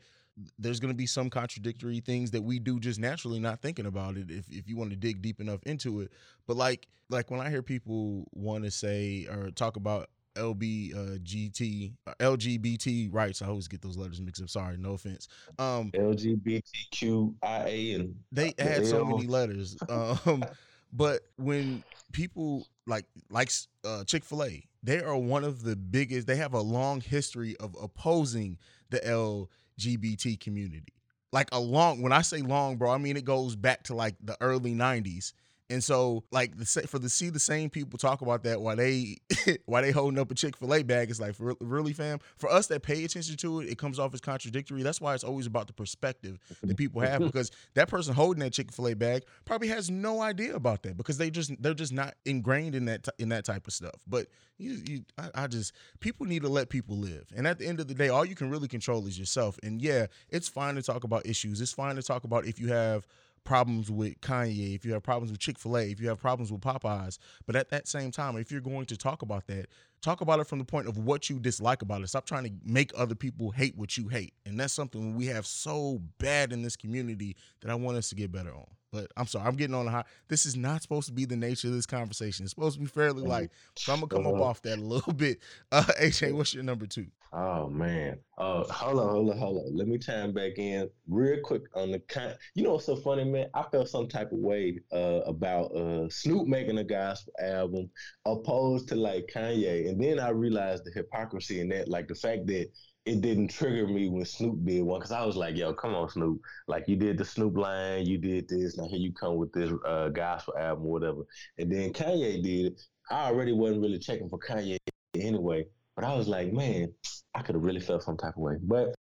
[0.58, 4.16] there's going to be some contradictory things that we do just naturally not thinking about
[4.16, 6.10] it if, if you want to dig deep enough into it
[6.46, 11.18] but like like when i hear people want to say or talk about LB uh,
[11.18, 13.42] GT uh, LGBT rights.
[13.42, 14.48] I always get those letters mixed up.
[14.48, 15.28] Sorry, no offense.
[15.58, 19.76] Um, LGBTQIA and they the add so many letters.
[19.88, 20.44] Um,
[20.92, 23.50] but when people like like
[23.84, 26.26] uh, Chick Fil A, they are one of the biggest.
[26.26, 28.58] They have a long history of opposing
[28.90, 30.94] the LGBT community.
[31.32, 32.02] Like a long.
[32.02, 35.32] When I say long, bro, I mean it goes back to like the early '90s.
[35.70, 39.18] And so, like the for the see the same people talk about that while they
[39.66, 42.18] while they holding up a Chick Fil A bag, it's like for, really, fam.
[42.38, 44.82] For us that pay attention to it, it comes off as contradictory.
[44.82, 48.52] That's why it's always about the perspective that people have because that person holding that
[48.52, 51.92] Chick Fil A bag probably has no idea about that because they just they're just
[51.92, 54.00] not ingrained in that in that type of stuff.
[54.08, 54.26] But
[54.58, 57.78] you, you I, I just people need to let people live, and at the end
[57.78, 59.56] of the day, all you can really control is yourself.
[59.62, 61.60] And yeah, it's fine to talk about issues.
[61.60, 63.06] It's fine to talk about if you have
[63.44, 66.52] problems with Kanye, if you have problems with Chick fil A, if you have problems
[66.52, 67.18] with Popeyes.
[67.46, 69.66] But at that same time, if you're going to talk about that,
[70.02, 72.08] talk about it from the point of what you dislike about it.
[72.08, 74.34] Stop trying to make other people hate what you hate.
[74.46, 78.14] And that's something we have so bad in this community that I want us to
[78.14, 78.66] get better on.
[78.92, 80.04] But I'm sorry, I'm getting on a high.
[80.28, 82.44] This is not supposed to be the nature of this conversation.
[82.44, 83.50] It's supposed to be fairly light.
[83.76, 84.42] So I'm gonna come up Uh-huh.
[84.42, 85.38] off that a little bit.
[85.70, 87.06] Uh AJ, what's your number two?
[87.32, 88.18] Oh man.
[88.38, 89.76] Uh hold on, hold on, hold on.
[89.76, 93.24] Let me time back in real quick on the kind you know what's so funny,
[93.24, 93.46] man?
[93.54, 97.88] I felt some type of way uh about uh Snoop making a gospel album
[98.26, 99.88] opposed to like Kanye.
[99.88, 102.68] And then I realized the hypocrisy in that, like the fact that
[103.06, 106.08] it didn't trigger me when Snoop did one because I was like, yo, come on,
[106.10, 106.40] Snoop.
[106.66, 109.70] Like you did the Snoop Lion, you did this, now here you come with this
[109.86, 111.22] uh gospel album whatever.
[111.58, 112.82] And then Kanye did it.
[113.08, 114.78] I already wasn't really checking for Kanye
[115.14, 115.66] anyway.
[116.00, 116.94] But I was like, man,
[117.34, 118.54] I could have really felt some type of way.
[118.62, 118.94] But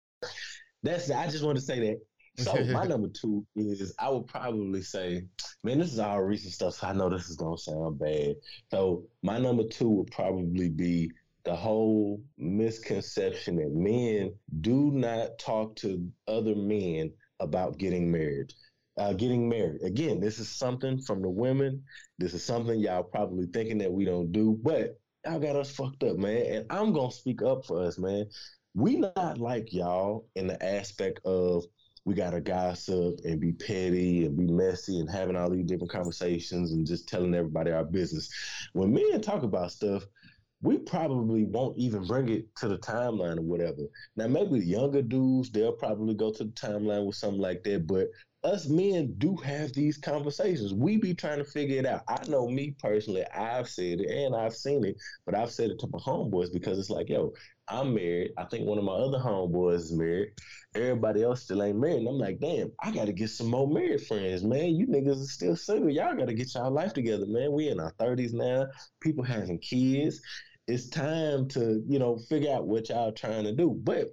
[0.84, 2.44] that's I just wanted to say that.
[2.44, 5.24] So my number two is I would probably say,
[5.64, 8.36] man, this is all recent stuff, so I know this is gonna sound bad.
[8.70, 11.10] So my number two would probably be
[11.46, 18.52] the whole misconception that men do not talk to other men about getting married.
[18.98, 19.82] Uh, getting married.
[19.84, 21.82] Again, this is something from the women.
[22.18, 26.03] This is something y'all probably thinking that we don't do, but y'all got us fucked
[26.03, 26.45] up, man.
[26.45, 28.25] And I'm gonna speak up for us, man.
[28.73, 31.65] We not like y'all in the aspect of
[32.05, 36.71] we gotta gossip and be petty and be messy and having all these different conversations
[36.71, 38.29] and just telling everybody our business.
[38.73, 40.05] When men talk about stuff,
[40.62, 43.84] we probably won't even bring it to the timeline or whatever.
[44.17, 47.88] Now, maybe the younger dudes, they'll probably go to the timeline with something like that,
[47.88, 48.08] but
[48.43, 50.73] us men do have these conversations.
[50.73, 52.04] We be trying to figure it out.
[52.08, 55.80] I know me personally, I've said it and I've seen it, but I've said it
[55.80, 57.34] to my homeboys because it's like, yo,
[57.67, 58.32] I'm married.
[58.38, 60.30] I think one of my other homeboys is married.
[60.73, 61.97] Everybody else still ain't married.
[61.97, 64.75] And I'm like, damn, I got to get some more married friends, man.
[64.75, 65.89] You niggas are still single.
[65.89, 67.52] Y'all got to get y'all life together, man.
[67.52, 68.67] We in our 30s now.
[69.02, 70.21] People having kids.
[70.67, 73.80] It's time to, you know, figure out what y'all trying to do.
[73.84, 74.08] But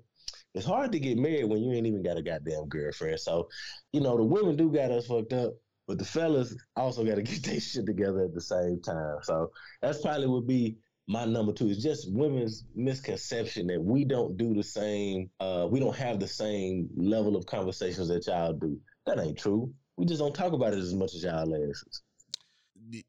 [0.56, 3.20] it's hard to get married when you ain't even got a goddamn girlfriend.
[3.20, 3.48] So,
[3.92, 5.52] you know, the women do got us fucked up,
[5.86, 9.18] but the fellas also got to get their shit together at the same time.
[9.22, 9.50] So
[9.82, 10.76] that's probably would be
[11.08, 11.68] my number two.
[11.68, 15.30] Is just women's misconception that we don't do the same.
[15.40, 18.80] Uh, we don't have the same level of conversations that y'all do.
[19.04, 19.72] That ain't true.
[19.98, 22.02] We just don't talk about it as much as y'all asses.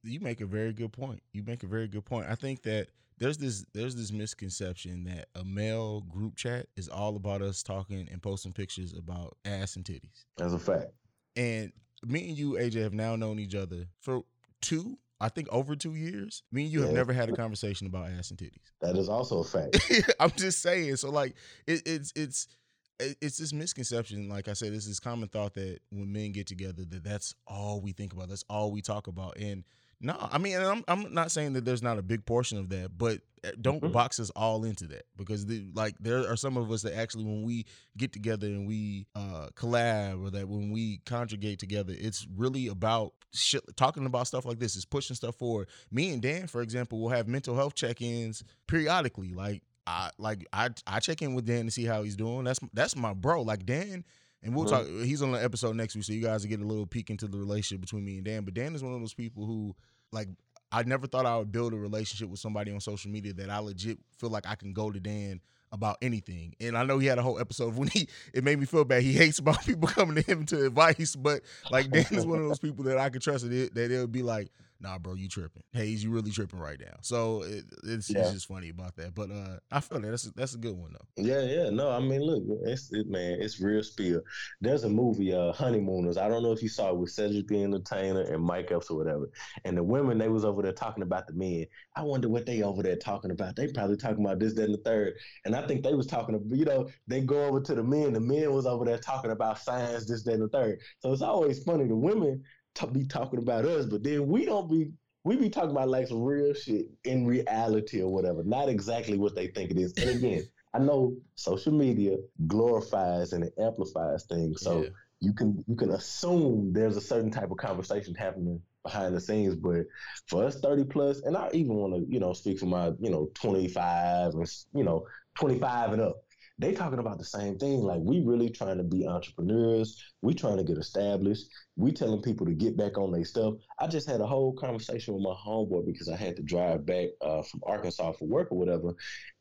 [0.04, 1.22] You make a very good point.
[1.34, 2.28] You make a very good point.
[2.30, 2.88] I think that
[3.18, 8.08] there's this there's this misconception that a male group chat is all about us talking
[8.12, 10.26] and posting pictures about ass and titties.
[10.38, 10.92] That's a fact.
[11.36, 11.72] And
[12.06, 14.22] me and you, AJ, have now known each other for
[14.62, 16.44] two, I think over two years.
[16.52, 18.72] Me and you have never had a conversation about ass and titties.
[18.82, 19.80] That is also a fact.
[20.20, 20.98] I'm just saying.
[20.98, 21.36] So like
[21.66, 22.58] it, it's it's it-
[23.00, 24.30] it's this misconception.
[24.30, 27.82] Like I said, this is common thought that when men get together, that that's all
[27.82, 28.30] we think about.
[28.30, 29.38] That's all we talk about.
[29.38, 29.64] And
[30.00, 32.70] no, I mean, and I'm I'm not saying that there's not a big portion of
[32.70, 33.92] that, but uh, don't Mhm.
[33.92, 37.24] box us all into that because the, like there are some of us that actually
[37.24, 37.66] when we
[37.98, 43.14] get together and we uh collab or that when we conjugate together, it's really about
[43.34, 44.76] shit talking about stuff like this.
[44.76, 45.68] is pushing stuff forward.
[45.92, 49.34] Me and Dan, for example, will have mental health check-ins periodically.
[49.34, 52.44] Like I like I I check in with Dan to see how he's doing.
[52.44, 53.42] That's that's my bro.
[53.42, 54.04] Like Dan,
[54.44, 54.70] and we'll Mhm.
[54.70, 54.86] talk.
[55.06, 57.28] He's on the episode next week, so you guys will get a little peek into
[57.28, 58.44] the relationship between me and Dan.
[58.44, 59.76] But Dan is one of those people who
[60.12, 60.28] like
[60.72, 63.60] I never thought I would build a relationship with somebody on social media that I
[63.60, 65.40] legit feel like I can go to Dan
[65.72, 66.54] about anything.
[66.60, 69.04] And I know he had a whole episode when he it made me feel bad.
[69.04, 72.48] He hates about people coming to him to advice, but like Dan is one of
[72.48, 75.28] those people that I can trust that, it, that it'll be like, nah, bro, you
[75.28, 75.64] tripping.
[75.74, 76.96] Haize, you really tripping right now.
[77.02, 78.22] So it, it's, Yeah.
[78.22, 79.16] it's just funny about that.
[79.16, 81.24] But uh I feel that that's a, that's a good one though.
[81.24, 81.70] Yeah, yeah.
[81.70, 84.22] No, I mean, look, it's it, man, it's real spill.
[84.62, 86.18] There's a movie, uh, Honeymooners.
[86.18, 88.98] I don't know if you saw it with Cedric the Entertainer and Mike Epps or
[88.98, 89.30] whatever.
[89.66, 91.66] And the women, they was over there talking about the men.
[91.96, 93.56] I wonder what they over there talking about.
[93.56, 95.14] They probably talking about this, that, and the third.
[95.46, 98.14] And I think they was talking about, you know, they go over to the men.
[98.14, 100.80] The men was over there talking about science, this, that, and the third.
[101.00, 101.88] So it's always funny.
[101.88, 102.44] The women
[102.80, 104.92] to be talking about us, but then we don't be
[105.24, 109.36] we be talking about like some real shit in reality or whatever, not exactly what
[109.36, 109.94] they think it is.
[109.98, 114.90] And again, I know social media glorifies and it amplifies things, so Yeah.
[115.22, 119.56] you can you can assume there's a certain type of conversation happening behind the scenes.
[119.56, 119.86] But
[120.28, 123.10] for us, thirty plus, and I even want to you know speak for my you
[123.10, 126.18] know twenty five and you know twenty five and up.
[126.60, 127.82] They talking about the same thing.
[127.82, 130.04] Like we really trying to be entrepreneurs.
[130.24, 131.46] We trying to get established.
[131.76, 133.56] We telling people to get back on their stuff.
[133.80, 137.10] I just had a whole conversation with my homeboy because I had to drive back
[137.22, 138.96] uh, from Arkansas for work or whatever,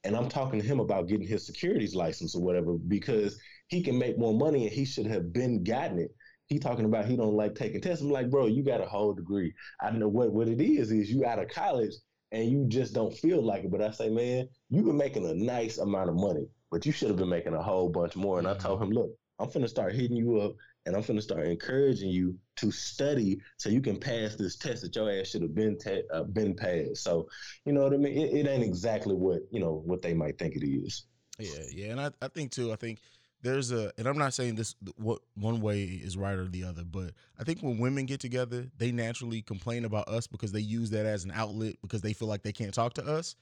[0.04, 3.98] and I'm talking to him about getting his securities license or whatever because he can
[3.98, 6.10] make more money and he should have been gotten it.
[6.48, 8.02] He talking about he don't like taking tests.
[8.02, 9.52] I'm like, bro, you got a whole degree.
[9.80, 11.92] I know what what it is is you out of college
[12.30, 13.70] and you just don't feel like it.
[13.70, 17.08] But I say, man, you've been making a nice amount of money, but you should
[17.08, 18.38] have been making a whole bunch more.
[18.38, 20.54] And I told him, look, I'm finna start hitting you up
[20.86, 24.94] and I'm finna start encouraging you to study so you can pass this test that
[24.96, 27.02] your ass should have been ta- uh, been passed.
[27.02, 27.28] So,
[27.64, 28.16] you know what I mean?
[28.16, 31.04] It, it ain't exactly what you know what they might think it is.
[31.38, 32.72] Yeah, yeah, and I, I think too.
[32.72, 33.00] I think
[33.42, 36.82] there's a, and I'm not saying this what one way is right or the other,
[36.84, 40.90] but I think when women get together, they naturally complain about us because they use
[40.90, 43.36] that as an outlet because they feel like they can't talk to us.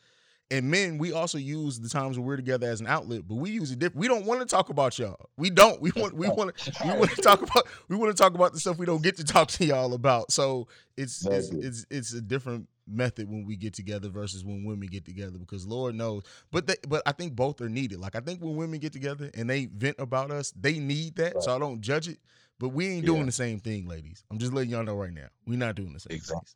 [0.51, 3.51] And men, we also use the times when we're together as an outlet, but we
[3.51, 4.01] use it different.
[4.01, 5.31] We don't want to talk about y'all.
[5.39, 5.81] We don't.
[5.81, 6.13] We want.
[6.15, 6.57] We want.
[6.57, 7.67] to We want to talk about.
[7.89, 10.31] We want to talk about the stuff we don't get to talk to y'all about.
[10.31, 14.87] So it's it's it's it's a different method when we get together versus when women
[14.89, 16.23] get together because Lord knows.
[16.53, 17.99] But they, but I think both are needed.
[17.99, 21.43] Like I think when women get together and they vent about us, they need that.
[21.43, 22.19] So I don't judge it.
[22.61, 23.27] But we ain't doing Yeah.
[23.27, 24.23] the same thing, ladies.
[24.31, 25.27] I'm just letting y'all know right now.
[25.47, 26.55] We're not doing the same Exactly.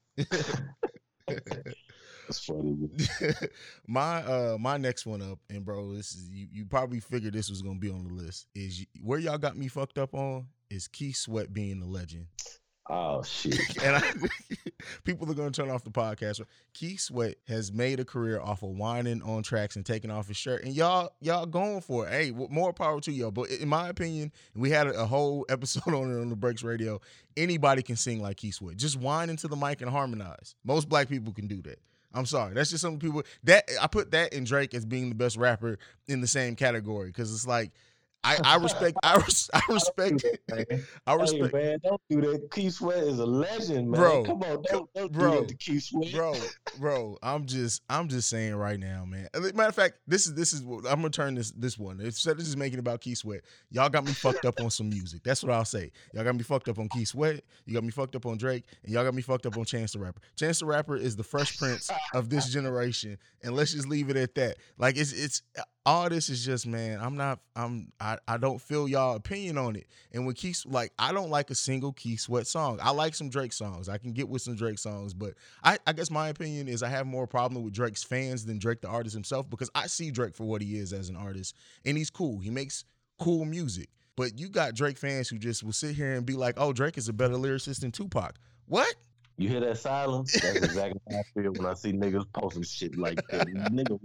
[2.28, 2.76] That's funny.
[3.86, 7.48] my uh my next one up, and bro, this is you, you probably figured this
[7.48, 8.46] was gonna be on the list.
[8.54, 12.26] Is where y'all got me fucked up on is Keith Sweat being the legend.
[12.90, 13.58] Oh shit.
[13.82, 14.12] and I,
[15.04, 16.40] people are going to turn off the podcast.
[16.72, 20.36] Keith Sweat has made a career off of whining on tracks and taking off his
[20.36, 22.12] shirt, and y'all y'all going for it.
[22.12, 23.30] Hey, more power to y'all.
[23.30, 26.62] But in my opinion, we had a, a whole episode on it on the Breaks
[26.62, 27.00] Radio.
[27.36, 28.76] Anybody can sing like Keith Sweat.
[28.76, 30.54] Just whine into the mic and harmonize.
[30.64, 31.78] Most black people can do that.
[32.18, 32.54] I'm sorry.
[32.54, 35.78] That's just some people that I put that in Drake as being the best rapper
[36.08, 37.70] in the same category because it's like
[38.24, 40.24] I, I respect I, res, I respect
[41.06, 42.50] I respect Hey man, don't do that.
[42.50, 44.00] Keith Sweat is a legend, man.
[44.00, 46.12] Bro, come on, don't, don't bro, do that to Keith Sweat.
[46.12, 46.34] bro,
[46.78, 47.16] bro.
[47.22, 49.28] I'm just, I'm just saying right now, man.
[49.34, 50.62] Matter of fact, this is, this is.
[50.62, 52.00] what- I'm gonna turn this, this one.
[52.00, 55.22] Instead of just making about Keith Sweat, y'all got me fucked up on some music.
[55.22, 55.92] That's what I'll say.
[56.12, 57.44] Y'all got me fucked up on Keith Sweat.
[57.66, 59.92] You got me fucked up on Drake, and y'all got me fucked up on Chance
[59.92, 60.20] the Rapper.
[60.36, 64.16] Chance the Rapper is the Fresh Prince of this generation, and let's just leave it
[64.16, 64.56] at that.
[64.76, 65.42] Like it's, it's
[65.86, 67.00] all this is just, man.
[67.00, 69.86] I'm not, I'm, I, I don't feel y'all opinion on it.
[70.12, 72.78] And when Keith, like, I don't like a single Keith Sweat song.
[72.82, 73.88] I like some Drake songs.
[73.88, 76.88] I can get with some Drake songs, but I, I guess my opinion is I
[76.88, 80.34] have more problem with Drake's fans than Drake the artist himself because I see Drake
[80.34, 82.38] for what he is as an artist, and he's cool.
[82.40, 82.84] He makes
[83.18, 83.88] cool music.
[84.16, 86.98] But you got Drake fans who just will sit here and be like, "Oh, Drake
[86.98, 88.34] is a better lyricist than Tupac."
[88.66, 88.92] What?
[89.36, 90.32] You hear that silence?
[90.32, 93.46] That's exactly how I feel when I see niggas posting shit like that.
[93.46, 94.00] Nigga,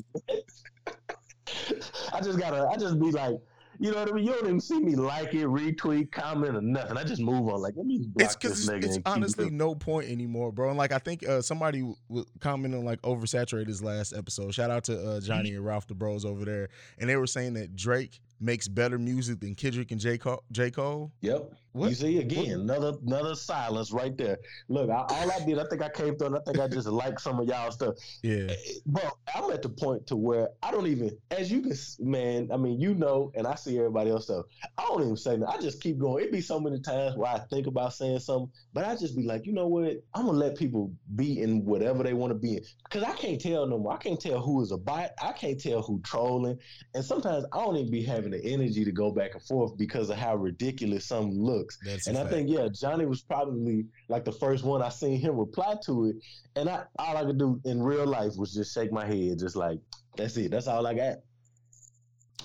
[2.14, 3.38] I just gotta, I just be like,
[3.80, 4.26] you know what I mean?
[4.26, 6.96] You don't even see me like it, retweet, comment, or nothing.
[6.96, 7.60] I just move on.
[7.60, 8.78] Like, let me block It's this nigga.
[8.78, 10.70] it's, it's and keep honestly it- no point anymore, bro.
[10.70, 14.54] And like I think uh, somebody w- w- commented on like oversaturated's last episode.
[14.54, 17.56] Shout out to uh, Johnny and Ralph the Bros over there, and they were saying
[17.56, 20.44] that Drake makes better music than Kendrick and J Cole.
[20.52, 20.70] J.
[20.70, 21.12] Cole.
[21.22, 21.52] Yep.
[21.74, 21.90] What?
[21.90, 24.38] You see again, another another silence right there.
[24.70, 26.88] Look, I, all I did, I think I came through, and I think I just
[26.88, 27.96] liked some of y'all stuff.
[28.22, 28.46] Yeah.
[28.52, 28.56] Eh,
[28.86, 29.02] bro,
[29.34, 32.50] I'm at the point to where I don't even, as you can, man.
[32.54, 34.46] I mean, you know, and I see everybody else stuff.
[34.78, 35.50] I don't even say that.
[35.50, 36.24] I just keep going.
[36.24, 39.24] It be so many times where I think about saying something, but I just be
[39.24, 39.96] like, you know what?
[40.14, 43.42] I'm gonna let people be in whatever they want to be in, because I can't
[43.42, 43.94] tell no more.
[43.94, 45.10] I can't tell who is a bot.
[45.20, 46.60] I can't tell who trolling,
[46.94, 50.12] and sometimes I don't even be having the energy to go back and forth because
[50.12, 51.42] of how ridiculous something
[51.86, 52.34] That's and I fact.
[52.34, 56.16] think yeah, Johnny was probably like the first one I seen him reply to it,
[56.56, 59.56] and I all I could do in real life was just shake my head, just
[59.56, 59.80] like
[60.18, 60.52] that's it.
[60.52, 61.18] That's all I got.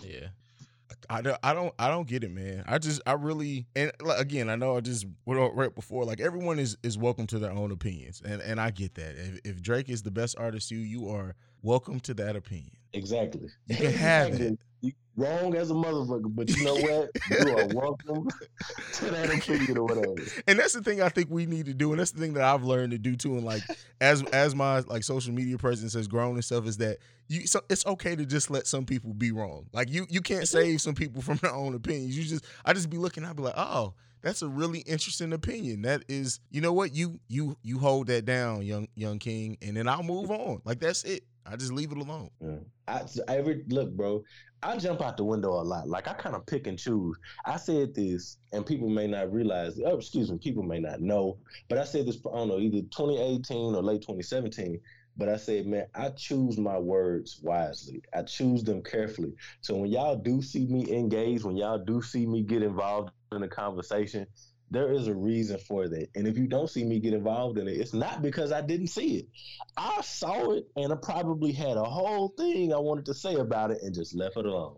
[0.03, 0.29] Yeah.
[1.11, 2.65] I don't, I don't I don't get it, man.
[2.67, 6.77] I just I really and again I know I just right before like everyone is
[6.83, 9.15] is welcome to their own opinions and and I get that.
[9.17, 11.35] If, if Drake is the best artist, you you are
[11.69, 12.71] welcome to that opinion.
[12.95, 13.49] Exactly.
[13.67, 14.47] You can have Exactly.
[14.55, 14.59] it.
[14.81, 17.11] You wrong as a motherfucker, but you know what?
[17.31, 18.29] you are welcome
[18.95, 20.15] to that opinion or whatever.
[20.47, 22.45] And that's the thing I think we need to do, and that's the thing that
[22.45, 23.35] I've learned to do too.
[23.35, 23.63] And like
[24.01, 27.61] as as my like social media presence has grown and stuff, is that you so
[27.69, 29.67] it's okay to just let some people be wrong.
[29.73, 32.17] Like you you can't save some people from their own opinions.
[32.17, 35.83] You just I just be looking, I'd be like, oh, that's a really interesting opinion.
[35.83, 36.95] That is, you know what?
[36.95, 40.63] You you you hold that down, young young king, and then I'll move on.
[40.65, 41.25] Like that's it.
[41.51, 42.31] I just leave it alone.
[42.41, 42.59] Yeah.
[42.87, 44.23] I every look, bro.
[44.63, 45.89] I jump out the window a lot.
[45.89, 47.17] Like I kind of pick and choose.
[47.45, 49.81] I said this, and people may not realize.
[49.85, 51.39] Oh, excuse me, people may not know.
[51.69, 52.19] But I said this.
[52.27, 54.81] I don't know, either 2018 or late 2017.
[55.17, 58.03] But I said, man, I choose my words wisely.
[58.15, 59.33] I choose them carefully.
[59.63, 63.43] So when y'all do see me engage, when y'all do see me get involved in
[63.43, 64.29] a conversation,
[64.71, 66.09] there is a reason for that.
[66.15, 68.89] And if you don't see me get involved in it, it's not because I didn't
[68.89, 69.29] see it.
[69.77, 73.71] I saw it and I probably had a whole thing I wanted to say about
[73.71, 74.77] it and just left it alone.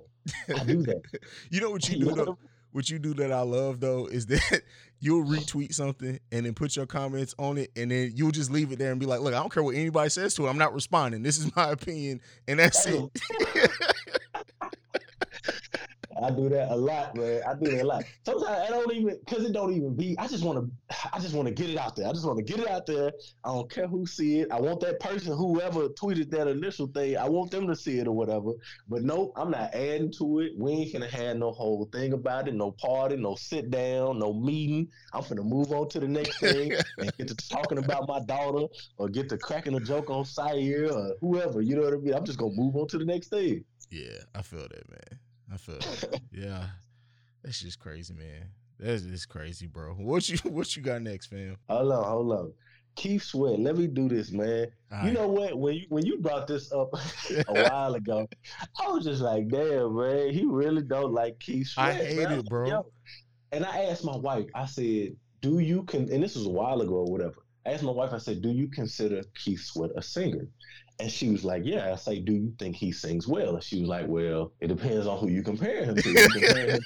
[0.55, 1.03] I do that.
[1.51, 2.39] You know what you do though?
[2.73, 4.63] What you do that I love though is that
[5.01, 8.71] you'll retweet something and then put your comments on it, and then you'll just leave
[8.71, 10.51] it there and be like, "Look, I don't care what anybody says to it.
[10.51, 11.25] I'm not responding.
[11.25, 13.11] This is my opinion, and that's it."
[16.23, 17.43] I do that a lot, man.
[17.49, 18.05] I do that a lot.
[18.25, 20.17] Sometimes I don't even because it don't even be.
[20.19, 20.97] I just want to.
[21.13, 22.09] I just want to get it out there.
[22.09, 23.13] I just want to get it out there.
[23.45, 24.49] I don't care who see it.
[24.51, 27.17] I want that person, whoever tweeted that initial thing.
[27.17, 28.53] I want them to see it or whatever.
[28.89, 30.53] But no, I'm not adding to it.
[30.57, 32.55] We ain't gonna have no whole thing about it.
[32.55, 33.17] No party.
[33.17, 34.19] No sit down.
[34.19, 34.89] No meeting.
[35.15, 38.67] I'm gonna move on to the next thing and get to talking about my daughter
[38.99, 41.63] or get to cracking a joke on Sire or whoever.
[41.63, 42.15] You know what I mean?
[42.15, 43.65] I'm just gonna move on to the next thing.
[43.91, 45.19] Yeah, I feel that, man.
[45.53, 45.79] I feel
[46.33, 46.67] yeah,
[47.43, 48.47] that's just crazy, man.
[48.79, 49.95] That's just crazy, bro.
[49.95, 51.57] What you what you got next, fam?
[51.69, 52.53] Hold on, hold on.
[52.97, 54.67] Keith Sweat, let me do this, man.
[54.93, 55.15] All you right.
[55.15, 55.59] know what?
[55.59, 56.93] When you when you brought this up
[57.49, 58.29] a while ago,
[58.81, 62.07] I was just like, damn, man, he really don't like Keith I Sweat.
[62.07, 62.39] hate man.
[62.39, 62.69] it, bro.
[62.69, 62.87] yo.
[63.53, 66.81] And I asked my wife, I said, Do you con and this was a while
[66.81, 67.43] ago or whatever.
[67.67, 70.47] I asked my wife, I said, Do you consider Keith Sweat a singer?
[71.01, 71.93] And she was like, Yeah.
[71.93, 73.55] I say, Do you think he sings well?
[73.55, 76.29] And she was like, Well, it depends on who you compare him to.
[76.29, 76.81] Compare him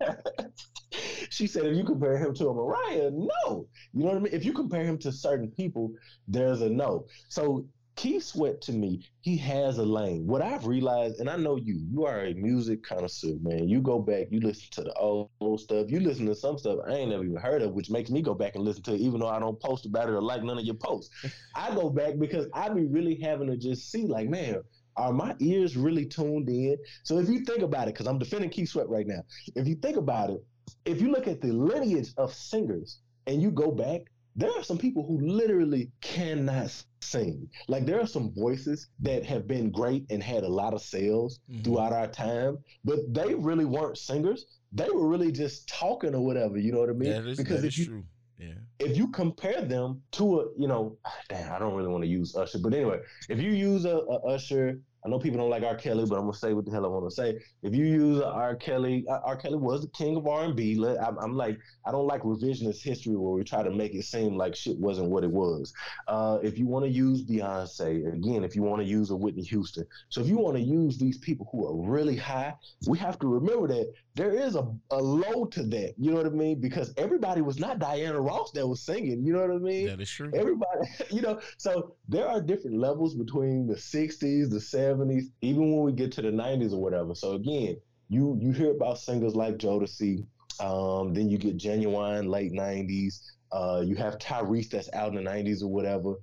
[1.30, 3.66] she said, if you compare him to a Mariah, no.
[3.92, 4.32] You know what I mean?
[4.32, 5.92] If you compare him to certain people,
[6.28, 7.06] there's a no.
[7.28, 10.26] So Keith Sweat to me, he has a lane.
[10.26, 13.68] What I've realized, and I know you, you are a music connoisseur, man.
[13.68, 16.80] You go back, you listen to the old, old stuff, you listen to some stuff
[16.86, 19.00] I ain't never even heard of, which makes me go back and listen to it,
[19.00, 21.14] even though I don't post about it or like none of your posts.
[21.54, 24.62] I go back because I be really having to just see, like, man,
[24.96, 26.76] are my ears really tuned in?
[27.04, 29.22] So if you think about it, because I'm defending Keith Sweat right now,
[29.54, 30.44] if you think about it,
[30.84, 34.02] if you look at the lineage of singers and you go back,
[34.36, 36.70] there are some people who literally cannot
[37.00, 37.48] sing.
[37.68, 41.40] Like there are some voices that have been great and had a lot of sales
[41.50, 41.64] Mhm.
[41.64, 44.46] throughout our time, but they really weren't singers.
[44.72, 46.58] They were really just talking or whatever.
[46.58, 47.10] You know what I mean?
[47.10, 48.04] That is, because that if is you true.
[48.38, 48.54] Yeah.
[48.80, 52.34] if you compare them to a, you know, damn, I don't really want to use
[52.34, 55.76] Usher, but anyway, if you use a, a Usher, I know people don't like R.
[55.76, 57.38] Kelly, but I'm gonna say what the hell I want to say.
[57.62, 58.56] If you use R.
[58.56, 59.36] Kelly, uh, R.
[59.36, 60.76] Kelly was the king of R&B.
[60.76, 64.04] Let- I'm, I'm like, I don't like revisionist history where we try to make it
[64.04, 65.74] seem like shit wasn't what it was.
[66.08, 69.42] Uh, if you want to use Beyonce, again, if you want to use a Whitney
[69.42, 72.54] Houston, so if you want to use these people who are really high,
[72.86, 75.94] we have to remember that there is a, a low to that.
[75.98, 76.60] You know what I mean?
[76.60, 79.22] Because everybody was not Diana Ross that was singing.
[79.22, 79.86] You know what I mean?
[79.86, 80.30] That is true.
[80.34, 84.93] Everybody, you know, so there are different levels between the 60s, the 70s,
[85.40, 87.14] even when we get to the 90s or whatever.
[87.14, 87.76] So again,
[88.08, 90.26] you you hear about singers like Jodeci,
[90.60, 93.20] um, then you get Ginuwine late 90s.
[93.52, 96.14] Uh, you have Tyrese that's out in the 90s or whatever.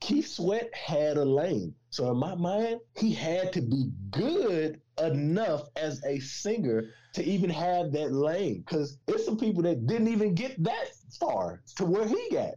[0.00, 1.74] Keith Sweat had a lane.
[1.90, 7.50] So in my mind, he had to be good enough as a singer to even
[7.50, 8.60] have that lane.
[8.60, 12.54] Because it's some people that didn't even get that far to where he got.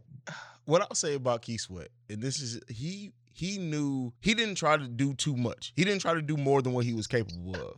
[0.64, 4.76] what I'll say about Keith Sweat, and this is he he knew he didn't try
[4.76, 5.72] to do too much.
[5.76, 7.76] He didn't try to do more than what he was capable of.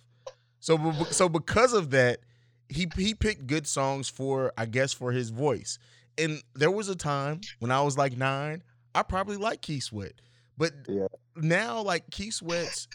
[0.61, 2.21] So so because of that,
[2.69, 5.79] he he picked good songs for I guess for his voice.
[6.17, 8.63] And there was a time when I was like nine,
[8.95, 10.13] I probably liked Keith Sweat,
[10.57, 11.07] but Yeah.
[11.37, 12.87] now like Keith Sweat's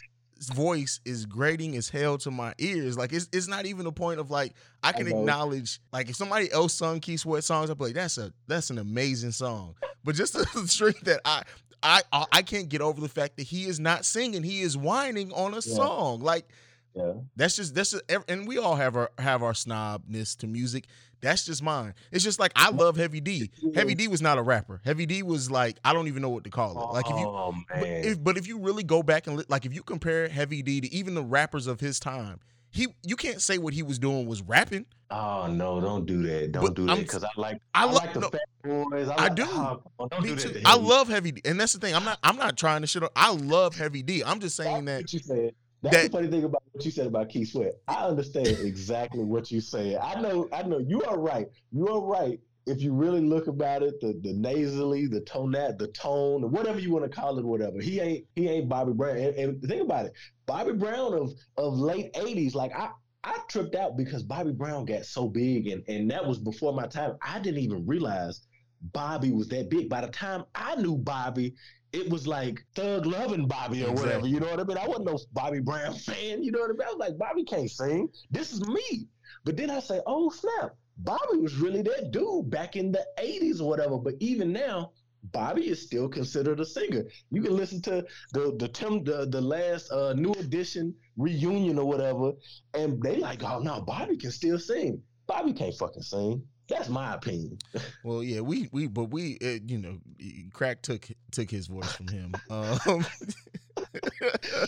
[0.54, 2.96] voice is grating as hell to my ears.
[2.96, 5.18] Like it's it's not even a point of like I can know.
[5.18, 8.70] acknowledge like if somebody else sung Keith Sweat songs, I'd be like, that's a that's
[8.70, 9.74] an amazing song.
[10.02, 11.42] But just the strength that I
[11.82, 14.76] I I I can't get over the fact that he is not singing, he is
[14.76, 16.20] whining on a song.
[16.20, 16.46] Like
[16.94, 17.14] Yeah.
[17.36, 20.86] That's just that's just, and we all have our have our snobness to music.
[21.22, 21.94] That's just mine.
[22.10, 23.50] It's just like I love Heavy D.
[23.74, 24.80] Heavy D was not a rapper.
[24.84, 26.92] Heavy D was like I don't even know what to call it.
[26.94, 29.66] Like if you oh but if, but if you really go back and li- like
[29.66, 32.40] if you compare Heavy D to even the rappers of his time,
[32.70, 34.86] he you can't say what he was doing was rapping.
[35.10, 36.52] oh no, don't do that.
[36.52, 39.08] Don't But do that because I like I I, lo- like the no, Fat Boys.
[39.08, 39.44] I, I like, do.
[39.48, 40.60] oh, don't Me do that too.
[40.60, 41.94] to I love Heavy D, and that's the thing.
[41.94, 43.02] I'm not I'm not trying to shit.
[43.02, 44.22] on I love Heavy D.
[44.24, 45.54] I'm just saying that That's what you said.
[45.82, 47.72] That's that- the funny thing about what you said about Keith Sweat.
[47.88, 49.98] I understand exactly what you saying.
[50.02, 51.48] I know, I know you are right.
[51.72, 52.38] You are right.
[52.70, 56.90] If you really look about it, the the nasally, the tone, the tone, whatever you
[56.92, 57.80] want to call it, whatever.
[57.80, 59.16] He ain't he ain't Bobby Brown.
[59.16, 60.12] And, and think about it,
[60.46, 62.54] Bobby Brown of of late '80s.
[62.54, 62.90] Like I
[63.24, 66.86] I tripped out because Bobby Brown got so big, and and that was before my
[66.86, 67.16] time.
[67.22, 68.46] I didn't even realize
[68.80, 69.88] Bobby was that big.
[69.88, 71.54] By the time I knew Bobby,
[71.92, 74.06] it was like thug loving Bobby or whatever.
[74.08, 74.30] Exactly.
[74.30, 74.78] You know what I mean?
[74.78, 76.42] I wasn't no Bobby Brown fan.
[76.42, 76.82] You know what I mean?
[76.82, 78.08] I was like, Bobby can't sing.
[78.30, 79.06] This is me.
[79.44, 83.60] But then I say, oh snap, Bobby was really that dude back in the '80s
[83.60, 83.98] or whatever.
[83.98, 84.92] But even now.
[85.32, 87.04] Bobby is still considered a singer.
[87.30, 91.84] You can listen to the the Tim the, the last uh, new edition reunion or
[91.84, 92.32] whatever,
[92.72, 95.02] and they like, oh no, Bobby can still sing.
[95.26, 96.42] Bobby can't fucking sing.
[96.70, 97.58] That's my opinion.
[98.02, 99.98] Well, yeah, we we but we uh, you know
[100.54, 102.34] crack took took his voice from him.
[102.48, 103.04] Um,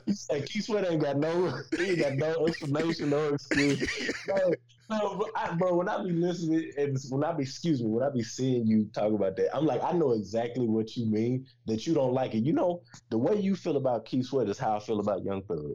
[0.07, 3.89] He said Keith Sweat ain't got no, he ain't got no explanation or excuse.
[4.29, 4.55] No,
[4.91, 8.03] no, bro, I, bro, when I be listening and when I be, excuse me, when
[8.03, 11.47] I be seeing you talk about that, I'm like, I know exactly what you mean.
[11.66, 12.45] That you don't like it.
[12.45, 15.43] You know, the way you feel about Keith Sweat is how I feel about Young
[15.43, 15.73] Thug.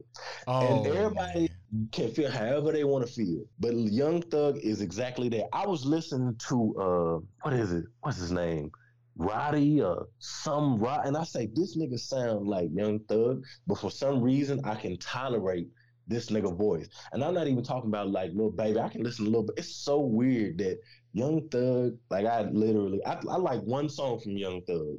[0.48, 1.89] oh, and everybody man.
[1.91, 3.43] can feel however they want to feel.
[3.60, 5.48] But Young Thug is exactly that.
[5.54, 7.86] I was listening to uh what is it?
[8.02, 8.72] What's his name?
[9.18, 13.91] Roddy or some Rod, and I say this nigga sound like Young Thug, but for
[13.91, 15.68] some reason I can tolerate
[16.07, 16.88] this nigga voice.
[17.11, 18.80] And I'm not even talking about like Lil Baby.
[18.80, 19.55] I can listen a little bit.
[19.57, 20.80] It's so weird that
[21.13, 24.97] Young Thug, like I literally, I, I like one song from Young Thug,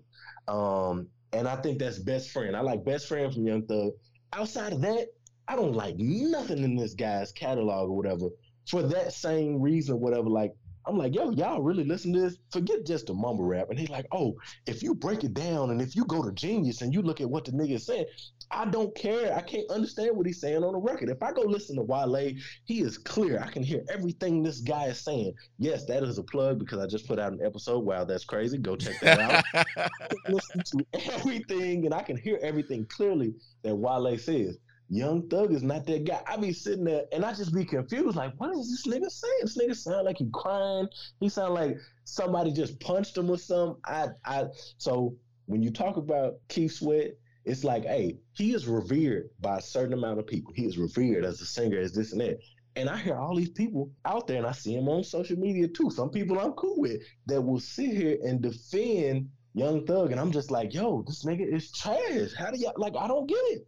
[0.49, 2.57] um, and I think that's Best Friend.
[2.57, 3.93] I like Best Friend from Young Thug.
[4.33, 5.07] Outside of that,
[5.47, 8.29] I don't like nothing in this guy's catalog or whatever
[8.69, 10.29] for that same reason, whatever.
[10.29, 10.53] Like,
[10.89, 12.39] I'm like, yo, y'all really listen to this?
[12.51, 13.69] Forget just the mumble rap.
[13.69, 14.35] And he's like, oh,
[14.67, 17.29] if you break it down and if you go to Genius and you look at
[17.29, 18.07] what the nigga is saying,
[18.51, 19.37] I don't care.
[19.37, 21.11] I can't understand what he's saying on the record.
[21.11, 22.33] If I go listen to Wale,
[22.65, 23.39] he is clear.
[23.39, 25.35] I can hear everything this guy is saying.
[25.59, 27.81] Yes, that is a plug because I just put out an episode.
[27.85, 28.57] Wow, that's crazy.
[28.57, 29.91] Go check that out.
[30.29, 34.57] Listen to everything and I can hear everything clearly that Wale says.
[34.91, 36.21] Young Thug is not that guy.
[36.27, 38.17] I be sitting there and I just be confused.
[38.17, 39.41] Like, what is this nigga saying?
[39.43, 40.89] This nigga sound like he crying.
[41.21, 43.81] He sound like somebody just punched him or something.
[43.85, 44.45] I, I.
[44.79, 45.15] So
[45.47, 47.13] when you talk about Keith Sweat,
[47.45, 50.53] it's like, hey, he is revered by a certain amount of people.
[50.55, 52.39] He is revered as a singer, as this and that.
[52.77, 55.67] And I hear all these people out there, and I see them on social media
[55.69, 55.91] too.
[55.91, 60.31] Some people I'm cool with that will sit here and defend Young Thug, and I'm
[60.31, 62.35] just like, yo, this nigga is trash.
[62.39, 62.95] How do y'all like?
[62.97, 63.67] I don't get it.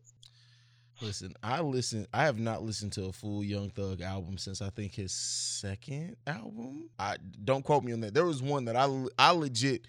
[1.03, 2.07] Listen, I listen.
[2.13, 6.17] I have not listened to a full Young Thug album since I think his second
[6.27, 6.91] album.
[6.99, 8.13] I don't quote me on that.
[8.13, 8.87] There was one that I
[9.19, 9.87] I legit,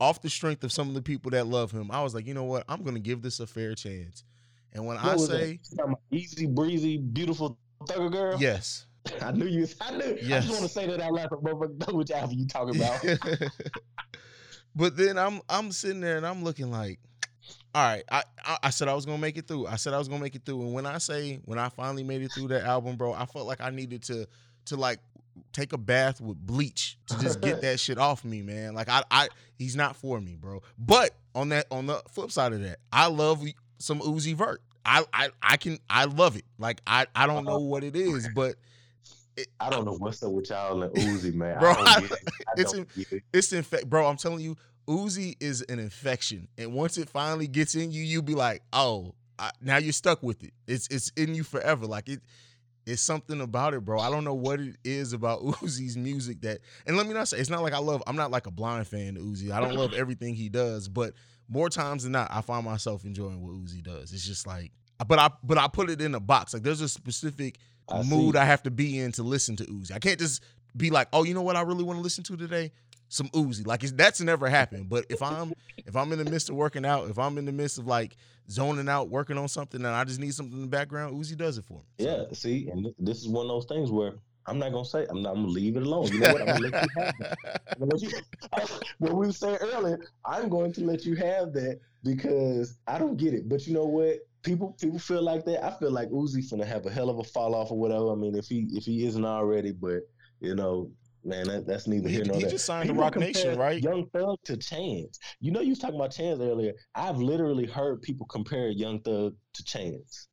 [0.00, 2.34] off the strength of some of the people that love him, I was like, you
[2.34, 2.64] know what?
[2.68, 4.24] I'm gonna give this a fair chance.
[4.72, 5.38] And when I What that?
[5.38, 8.40] say You talking about easy breezy, beautiful Thugger girl.
[8.40, 8.86] yes,
[9.22, 9.66] I knew you.
[9.80, 10.16] I knew.
[10.24, 13.00] I just want to say that out loud, but which album you talking about.
[14.74, 16.98] but then I'm I'm sitting there and I'm looking like,
[17.74, 19.66] all right, I, I I said I was gonna make it through.
[19.66, 20.60] I said I was gonna make it through.
[20.62, 23.46] And when I say when I finally made it through that album, bro, I felt
[23.46, 24.26] like I needed to
[24.66, 25.00] to like
[25.52, 28.74] take a bath with bleach to just get that shit off me, man.
[28.74, 30.62] Like I I he's not for me, bro.
[30.78, 33.44] But on that on the flip side of that, I love
[33.78, 34.62] some Uzi Vert.
[34.84, 36.44] I I I can I love it.
[36.58, 38.56] Like I I don't know what it is, but
[39.60, 41.58] I don't know what's up with y'all and Uzi, man.
[41.60, 42.12] Bro, I it.
[42.56, 43.22] It's get it.
[43.32, 44.06] it's infect, bro.
[44.06, 44.56] I'm telling you,
[44.88, 49.14] Uzi is an infection, and once it finally gets in you, you'll be like, oh,
[49.38, 50.52] I, now you're stuck with it.
[50.66, 51.86] It's it's in you forever.
[51.86, 52.20] Like it,
[52.86, 54.00] it's something about it, bro.
[54.00, 57.38] I don't know what it is about Uzi's music that, and let me not say
[57.38, 58.02] it's not like I love.
[58.06, 59.50] I'm not like a blind fan of Uzi.
[59.50, 61.12] I don't love everything he does, but
[61.48, 64.12] more times than not, I find myself enjoying what Uzi does.
[64.12, 64.72] It's just like,
[65.06, 66.54] but I but I put it in a box.
[66.54, 67.58] Like there's a specific
[67.90, 68.40] I mood see.
[68.40, 69.92] I have to be in to listen to Uzi.
[69.92, 70.42] I can't just
[70.76, 72.72] be like, oh, you know what I really want to listen to today?
[73.08, 73.66] Some Uzi.
[73.66, 74.88] Like that's never happened.
[74.88, 77.52] But if I'm if I'm in the midst of working out, if I'm in the
[77.52, 78.16] midst of like
[78.50, 81.58] zoning out, working on something, and I just need something in the background, Uzi does
[81.58, 82.06] it for me.
[82.06, 84.14] Yeah, see, and this is one of those things where
[84.46, 86.08] I'm not gonna say I'm not I'm gonna leave it alone.
[86.08, 86.42] You know what?
[86.42, 91.04] I'm gonna let you have you, what we were saying earlier, I'm going to let
[91.04, 93.48] you have that because I don't get it.
[93.48, 94.18] But you know what?
[94.42, 95.64] people people feel like that.
[95.64, 98.12] I feel like Uzi's gonna have a hell of a fall off or whatever.
[98.12, 100.00] I mean, if he if he isn't already, but
[100.40, 100.90] you know,
[101.24, 102.50] man, that, that's neither He- here nor he there.
[102.50, 103.82] just signed to People Roc Nation, right?
[103.82, 105.18] Young Thug to Chance.
[105.40, 106.72] You know, you was talking about Chance earlier.
[106.94, 110.28] I've literally heard people compare Young Thug to Chance.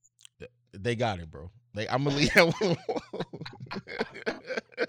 [0.74, 1.50] They got it, bro.
[1.74, 2.78] They, I'm gonna leave that one.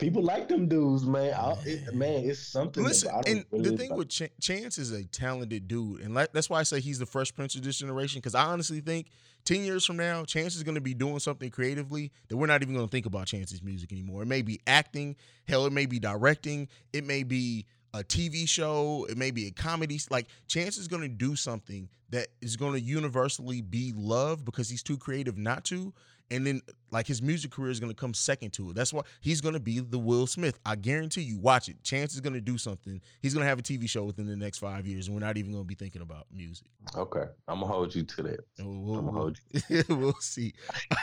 [0.00, 1.34] People like them dudes, man.
[1.34, 2.82] I, it, man, it's something.
[2.82, 6.14] Listen, about him, and the thing like- with Ch- Chance is a talented dude, and
[6.14, 8.18] like, that's why I say he's the Fresh Prince of this generation.
[8.18, 9.08] Because I honestly think
[9.44, 12.62] ten years from now, Chance is going to be doing something creatively that we're not
[12.62, 14.22] even going to think about Chance's music anymore.
[14.22, 19.06] It may be acting, hell, it may be directing, it may be a TV show,
[19.10, 20.00] it may be a comedy.
[20.10, 24.70] Like Chance is going to do something that is going to universally be loved because
[24.70, 25.92] he's too creative not to.
[26.32, 26.60] And then,
[26.92, 28.76] like his music career is going to come second to it.
[28.76, 30.58] That's why he's going to be the Will Smith.
[30.64, 31.38] I guarantee you.
[31.38, 31.82] Watch it.
[31.82, 33.00] Chance is going to do something.
[33.20, 35.36] He's going to have a TV show within the next five years, and we're not
[35.36, 36.66] even going to be thinking about music.
[36.96, 38.40] Okay, I'm gonna hold you to that.
[38.58, 39.38] We'll, I'm gonna hold
[39.88, 40.54] we'll see.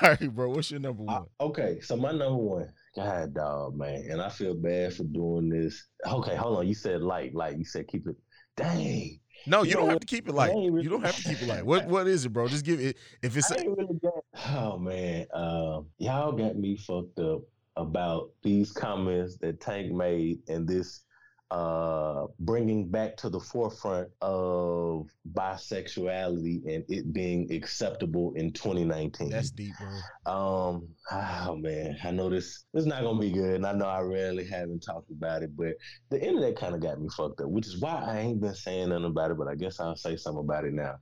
[0.01, 0.49] All right, bro.
[0.49, 1.25] What's your number Uh, one?
[1.39, 5.85] okay, so my number one, God, dog, man, and I feel bad for doing this.
[6.05, 6.67] Okay, hold on.
[6.67, 7.57] You said light, light.
[7.57, 8.15] You said keep it.
[8.57, 10.51] Dang, No, you you know don't have to keep it light.
[10.53, 11.65] really- You don't have to keep it light.
[11.65, 12.47] What What is it, bro?
[12.47, 12.97] Just give it.
[13.21, 14.23] If it's ain't really got.
[14.55, 17.41] Oh man, um, y'all got me fucked up
[17.75, 21.03] about these comments that Tank made and this
[21.49, 29.29] uh bringing back to the forefront of bisexuality and it being acceptable in 2019.
[29.29, 29.87] that's deep, bro.
[30.31, 33.85] Um, oh man, I know this this is not gonna be good, and I know
[33.85, 35.75] I rarely haven't talked about it, but
[36.09, 38.89] the internet kind of got me fucked up, which is why I ain't been saying
[38.89, 39.37] nothing about it.
[39.37, 40.95] But I guess I'll say something about it now.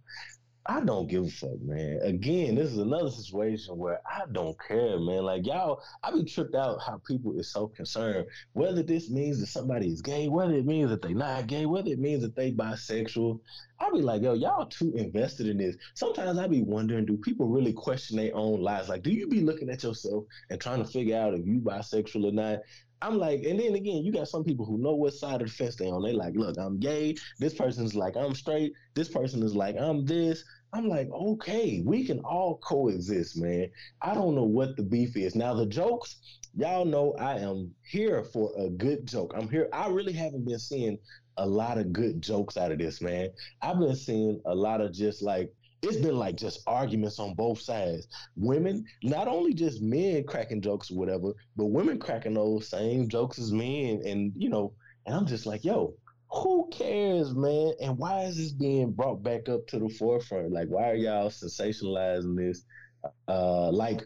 [0.67, 1.99] I don't give a fuck, man.
[2.01, 5.23] Again, this is another situation where I don't care, man.
[5.23, 9.47] Like y'all, I be tripped out how people is so concerned whether this means that
[9.47, 12.51] somebody is gay, whether it means that they not gay, whether it means that they
[12.51, 13.39] bisexual.
[13.79, 15.75] I be like, yo, y'all too invested in this.
[15.93, 18.89] Sometimes I be wondering, do people really question their own lives?
[18.89, 22.25] Like, do you be looking at yourself and trying to figure out if you bisexual
[22.25, 22.59] or not?
[23.01, 25.53] I'm like, and then again, you got some people who know what side of the
[25.53, 26.01] fence they on.
[26.01, 27.15] They like, look, I'm gay.
[27.37, 28.73] This person's like, I'm straight.
[28.95, 30.43] This person is like, I'm this.
[30.75, 33.69] I'm like, okay, we can all coexist, man.
[34.01, 35.33] I don't know what the beef is.
[35.33, 36.17] Now the jokes,
[36.53, 39.33] y'all know I am here for a good joke.
[39.37, 39.69] I'm here.
[39.71, 40.97] I really haven't been seeing
[41.37, 43.29] a lot of good jokes out of this, man.
[43.61, 45.49] I've been seeing a lot of just like
[45.81, 48.09] it's been like just arguments on both sides.
[48.35, 53.39] Women, not only just men cracking jokes or whatever, but women cracking those same jokes
[53.39, 54.73] as men, and you know,
[55.05, 55.93] and I'm just like, yo,
[56.29, 57.73] who cares, man?
[57.81, 60.51] And why is this being brought back up to the forefront?
[60.51, 62.63] Like, why are y'all sensationalizing this?
[63.27, 64.01] Uh, like,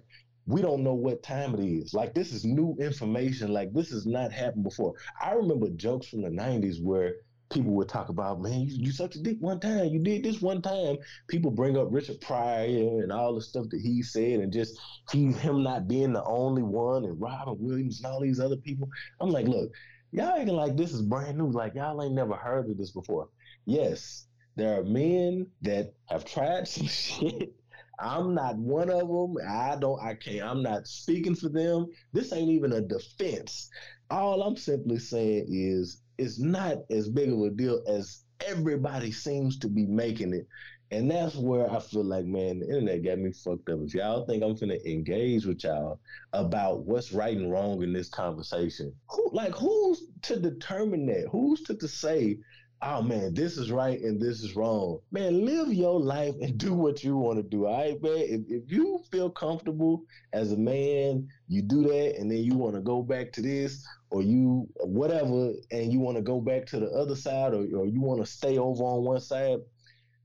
[0.46, 1.94] we don't know what time it is.
[1.94, 3.54] Like, this is new information.
[3.54, 4.94] Like, this has not happened before.
[5.22, 7.16] I remember jokes from the '90s where
[7.50, 10.42] people would talk about, man, you, you sucked a dick one time, you did this
[10.42, 10.98] one time.
[11.28, 14.80] People bring up Richard Pryor and all the stuff that he said, and just
[15.12, 18.88] he him not being the only one, and Robin Williams and all these other people.
[19.20, 19.72] I'm like, look,
[20.12, 23.30] y'all acting like this is brand new, like y'all ain't never heard of this before.
[23.66, 27.54] Yes, there are men that have tried some shit.
[28.00, 29.36] I'm not one of them.
[29.48, 30.02] I don't.
[30.02, 30.44] I can't.
[30.44, 31.88] I'm not speaking for them.
[32.14, 33.70] This ain't even a defense.
[34.10, 39.60] All I'm simply saying is it's not as big of a deal as everybody seems
[39.60, 40.48] to be making it.
[40.92, 43.80] And that's where I feel like, man, the internet got me fucked up.
[43.82, 46.00] If y'all think I'm finna engage with y'all
[46.34, 51.28] about what's right and wrong in this conversation, who like who's to determine that?
[51.32, 52.40] Who's to, to say,
[52.82, 55.00] oh man, this is right and this is wrong?
[55.12, 57.68] Man, live your life and do what you want to do.
[57.68, 58.18] All right, man.
[58.18, 62.74] If, if you feel comfortable as a man, you do that, and then you want
[62.74, 66.80] to go back to this or you whatever, and you want to go back to
[66.80, 69.60] the other side, or, or you want to stay over on one side,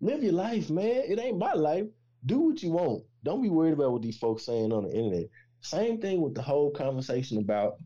[0.05, 1.03] live your life, man.
[1.09, 1.87] It ain't my life.
[2.27, 3.05] Do what you want.
[3.23, 5.29] Don't be worried about what these folks saying on the internet.
[5.63, 7.77] Same thing with the whole conversation about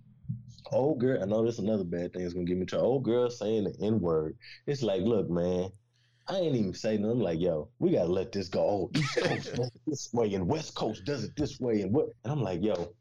[0.73, 1.23] old girl.
[1.23, 3.65] I know that's another bad thing that's gonna get me to old oh, girl saying
[3.65, 4.37] the N word.
[4.67, 5.71] It's like, look, man,
[6.29, 7.19] I ain't even saying nothing.
[7.19, 8.61] I'm like, yo, we gotta let this go.
[8.61, 11.93] Oh, East Coast does it this way, and West Coast does it this way, and
[11.93, 12.09] what?
[12.25, 12.93] And I'm like, yo,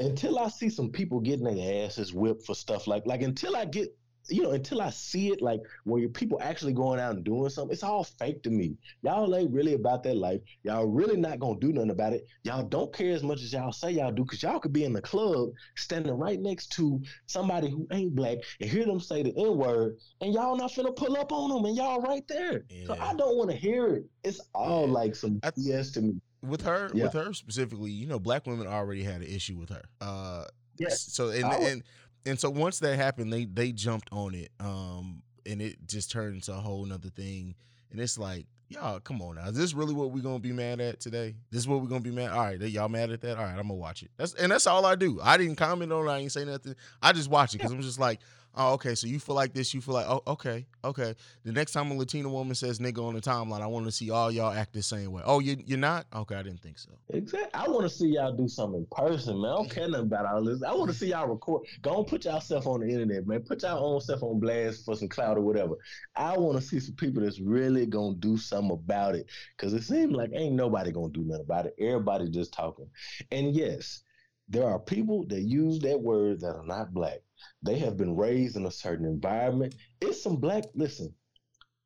[0.00, 3.64] until I see some people getting their asses whipped for stuff like like until I
[3.64, 3.94] get
[4.30, 7.48] you know until I see it like where your people actually going out and doing
[7.50, 8.76] something, it's all fake to me.
[9.02, 10.40] Y'all ain't really about that life.
[10.62, 12.26] Y'all really not gonna do nothing about it.
[12.44, 14.92] Y'all don't care as much as y'all say y'all do, cause y'all could be in
[14.92, 19.34] the club standing right next to somebody who ain't black and hear them say the
[19.36, 22.64] N word, and y'all not finna pull up on them, and y'all right there.
[22.86, 24.04] So I don't want to hear it.
[24.24, 26.20] It's all like some BS to me.
[26.42, 27.04] with her Yeah.
[27.04, 30.44] with her specifically you know black women already had an issue with her uh
[30.78, 31.02] Yes.
[31.12, 31.82] so and and
[32.26, 36.34] and so once that happened they they jumped on it um and it just turned
[36.34, 37.54] into a whole nother thing
[37.90, 39.48] and it's like Y'all, come on now.
[39.48, 41.34] Is this really what we're gonna be mad at today?
[41.50, 42.30] This is what we're gonna be mad.
[42.30, 43.36] All right, y'all mad at that?
[43.36, 44.12] All right, I'm gonna watch it.
[44.16, 45.18] That's and that's all I do.
[45.20, 46.08] I didn't comment on it.
[46.08, 46.76] I ain't say nothing.
[47.02, 48.20] I just watch it because I'm just like,
[48.54, 48.94] oh, okay.
[48.94, 49.72] So you feel like this?
[49.74, 51.14] You feel like, oh, okay, okay.
[51.44, 54.10] The next time a Latina woman says nigga on the timeline, I want to see
[54.10, 55.22] all y'all act the same way.
[55.24, 56.06] Oh, you you're not?
[56.14, 56.90] Okay, I didn't think so.
[57.10, 57.50] Exactly.
[57.54, 59.50] I want to see y'all do something in person, man.
[59.50, 60.62] I don't care nothing about all this.
[60.62, 61.66] I want to see y'all record.
[61.82, 63.40] Go and put yourself on the internet, man.
[63.40, 65.74] Put your own stuff on blast for some cloud or whatever.
[66.16, 69.26] I want to see some people that's really gonna do something about it.
[69.58, 71.74] Cause it seems like ain't nobody gonna do nothing about it.
[71.78, 72.88] Everybody just talking.
[73.30, 74.02] And yes,
[74.50, 77.20] there are people that use that word that are not black.
[77.62, 79.74] They have been raised in a certain environment.
[80.00, 80.64] It's some black.
[80.74, 81.14] Listen,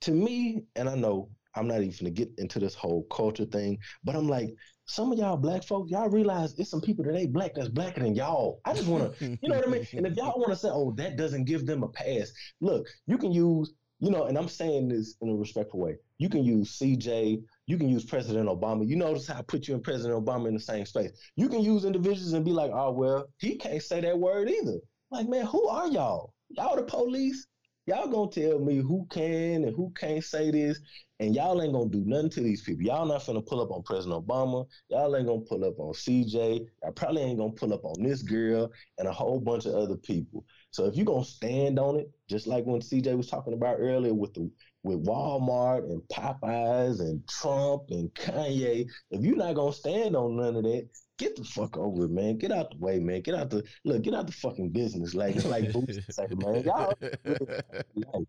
[0.00, 3.78] to me, and I know I'm not even gonna get into this whole culture thing,
[4.02, 4.54] but I'm like,
[4.86, 8.00] some of y'all black folks, y'all realize it's some people that ain't black that's blacker
[8.00, 8.60] than y'all.
[8.64, 9.86] I just wanna, you know what I mean?
[9.92, 13.32] And if y'all wanna say, oh, that doesn't give them a pass, look, you can
[13.32, 15.96] use, you know, and I'm saying this in a respectful way.
[16.18, 18.86] You can use CJ, you can use President Obama.
[18.86, 21.12] You notice how I put you and President Obama in the same space.
[21.36, 24.78] You can use individuals and be like, oh well, he can't say that word either.
[25.10, 26.34] Like, man, who are y'all?
[26.50, 27.46] Y'all the police?
[27.86, 30.80] Y'all gonna tell me who can and who can't say this,
[31.20, 32.82] and y'all ain't gonna do nothing to these people.
[32.82, 34.66] Y'all not gonna pull up on President Obama.
[34.88, 36.66] Y'all ain't gonna pull up on CJ.
[36.82, 39.96] Y'all probably ain't gonna pull up on this girl and a whole bunch of other
[39.96, 40.46] people.
[40.70, 44.14] So if you're gonna stand on it, just like when CJ was talking about earlier
[44.14, 44.50] with the
[44.84, 50.56] with Walmart and Popeyes and Trump and Kanye, if you're not gonna stand on none
[50.56, 52.38] of that, get the fuck over it, man.
[52.38, 53.22] Get out the way, man.
[53.22, 54.02] Get out the look.
[54.02, 56.62] Get out the fucking business, like like Boots say, man.
[56.62, 56.94] Y'all.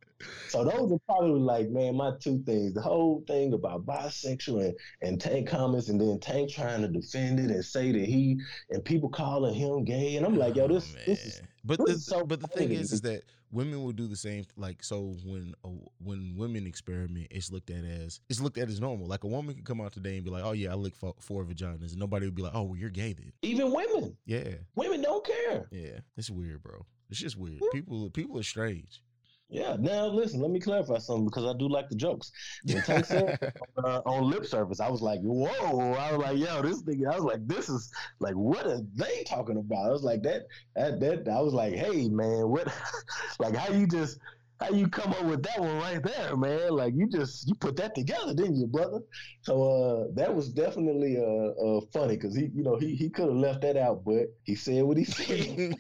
[0.50, 2.74] So those are probably like, man, my two things.
[2.74, 7.40] The whole thing about bisexual and, and Tank comments, and then Tank trying to defend
[7.40, 8.40] it and say that he
[8.70, 11.42] and people calling him gay, and I'm like, yo, this Oh, this is.
[11.44, 13.24] Oh, but this the, is so but the thing is, is that
[13.56, 14.46] women will do the same.
[14.56, 15.70] Like so, when uh,
[16.04, 19.08] when women experiment, it's looked at as it's looked at as normal.
[19.08, 21.16] Like a woman could come out today and be like, "Oh yeah, I lick four,
[21.20, 24.56] four vaginas," and nobody would be like, "Oh, well, you're gay then." even women, Yeah,
[24.76, 25.68] women don't care.
[25.72, 26.86] yeah, it's weird, bro.
[27.10, 27.62] It's just weird.
[27.72, 29.02] People people are strange.
[29.50, 29.76] Yeah.
[29.80, 32.32] Now listen, let me clarify something because I do like the jokes.
[32.66, 35.94] When Tank said uh, on lip service, I was like, whoa!
[35.94, 37.06] I was like, yo, this thing.
[37.08, 39.86] I was like, this is like, what are they talking about?
[39.86, 41.30] I was like, that, that, that.
[41.30, 42.68] I was like, hey, man, what?
[43.40, 44.18] like, how you just,
[44.60, 46.72] how you come up with that one right there, man?
[46.72, 49.00] Like, you just, you put that together, didn't you, brother?
[49.42, 53.28] So uh, that was definitely uh, uh funny because he, you know, he he could
[53.28, 55.76] have left that out, but he said what he said.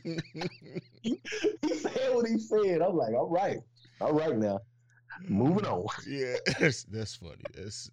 [1.01, 1.19] he
[1.73, 2.81] said what he said.
[2.81, 3.59] I'm like, all right,
[4.01, 4.59] all right now,
[5.27, 5.85] moving on.
[6.07, 7.43] yeah, that's, that's funny.
[7.55, 7.89] That's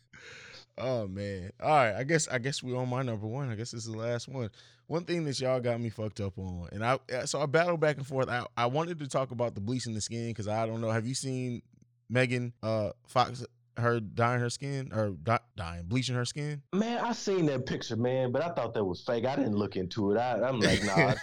[0.78, 1.52] oh man.
[1.62, 3.50] All right, I guess I guess we're on my number one.
[3.50, 4.50] I guess this is the last one.
[4.92, 7.96] One thing that y'all got me fucked up on, and I so I battled back
[7.96, 8.28] and forth.
[8.28, 10.90] I, I wanted to talk about the bleaching the skin because I don't know.
[10.90, 11.62] Have you seen
[12.10, 13.42] Megan uh Fox?
[13.78, 16.60] Her dyeing her skin or di- dying bleaching her skin.
[16.74, 19.24] Man, I seen that picture, man, but I thought that was fake.
[19.24, 20.18] I didn't look into it.
[20.18, 21.14] I, I'm like, nah,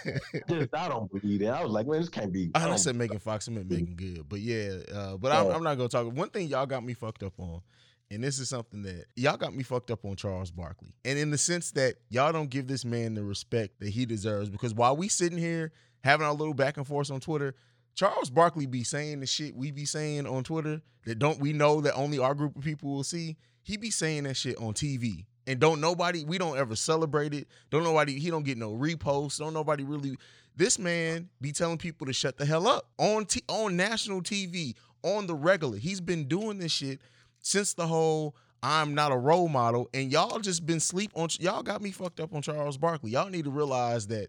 [0.50, 1.46] I, I don't believe it.
[1.46, 2.50] I was like, man, this can't be.
[2.56, 3.46] I don't- said Megan Fox.
[3.48, 4.78] I meant Meagan Good, but yeah.
[4.92, 6.12] Uh, but I'm, I'm not gonna talk.
[6.12, 7.62] One thing y'all got me fucked up on,
[8.10, 11.30] and this is something that y'all got me fucked up on Charles Barkley, and in
[11.30, 14.50] the sense that y'all don't give this man the respect that he deserves.
[14.50, 17.54] Because while we sitting here having our little back and forth on Twitter,
[17.94, 21.80] Charles Barkley be saying the shit we be saying on Twitter that don't we know
[21.80, 23.36] that only our group of people will see.
[23.62, 25.26] He be saying that shit on TV.
[25.46, 27.48] And don't nobody, we don't ever celebrate it.
[27.70, 29.38] Don't nobody, he don't get no reposts.
[29.38, 30.16] Don't nobody really.
[30.56, 34.74] This man be telling people to shut the hell up on t- on national TV
[35.02, 35.78] on the regular.
[35.78, 37.00] He's been doing this shit
[37.40, 41.28] since the whole I'm not a role model, and y'all just been sleep on.
[41.38, 43.10] Y'all got me fucked up on Charles Barkley.
[43.10, 44.28] Y'all need to realize that,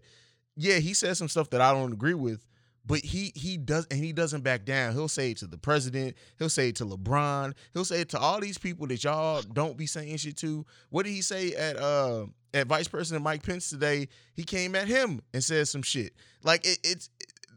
[0.56, 2.46] yeah, he says some stuff that I don't agree with,
[2.86, 4.94] but he he does and he doesn't back down.
[4.94, 6.16] He'll say it to the president.
[6.38, 7.54] He'll say it to LeBron.
[7.74, 10.64] He'll say it to all these people that y'all don't be saying shit to.
[10.88, 14.08] What did he say at uh at Vice President Mike Pence today?
[14.34, 16.14] He came at him and said some shit.
[16.42, 17.10] Like it, it's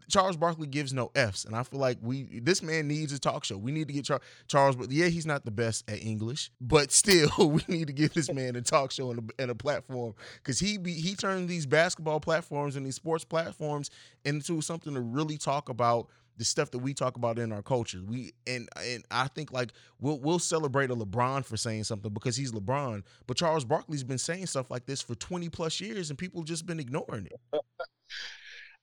[0.09, 3.43] Charles Barkley gives no F's, and I feel like we this man needs a talk
[3.43, 3.57] show.
[3.57, 7.29] We need to get Char- Charles, yeah, he's not the best at English, but still,
[7.39, 10.59] we need to give this man a talk show and a, and a platform because
[10.59, 13.89] he be he turned these basketball platforms and these sports platforms
[14.23, 17.99] into something to really talk about the stuff that we talk about in our culture.
[18.05, 22.35] We and and I think like we'll we'll celebrate a LeBron for saying something because
[22.35, 26.19] he's LeBron, but Charles Barkley's been saying stuff like this for 20 plus years and
[26.19, 27.61] people just been ignoring it.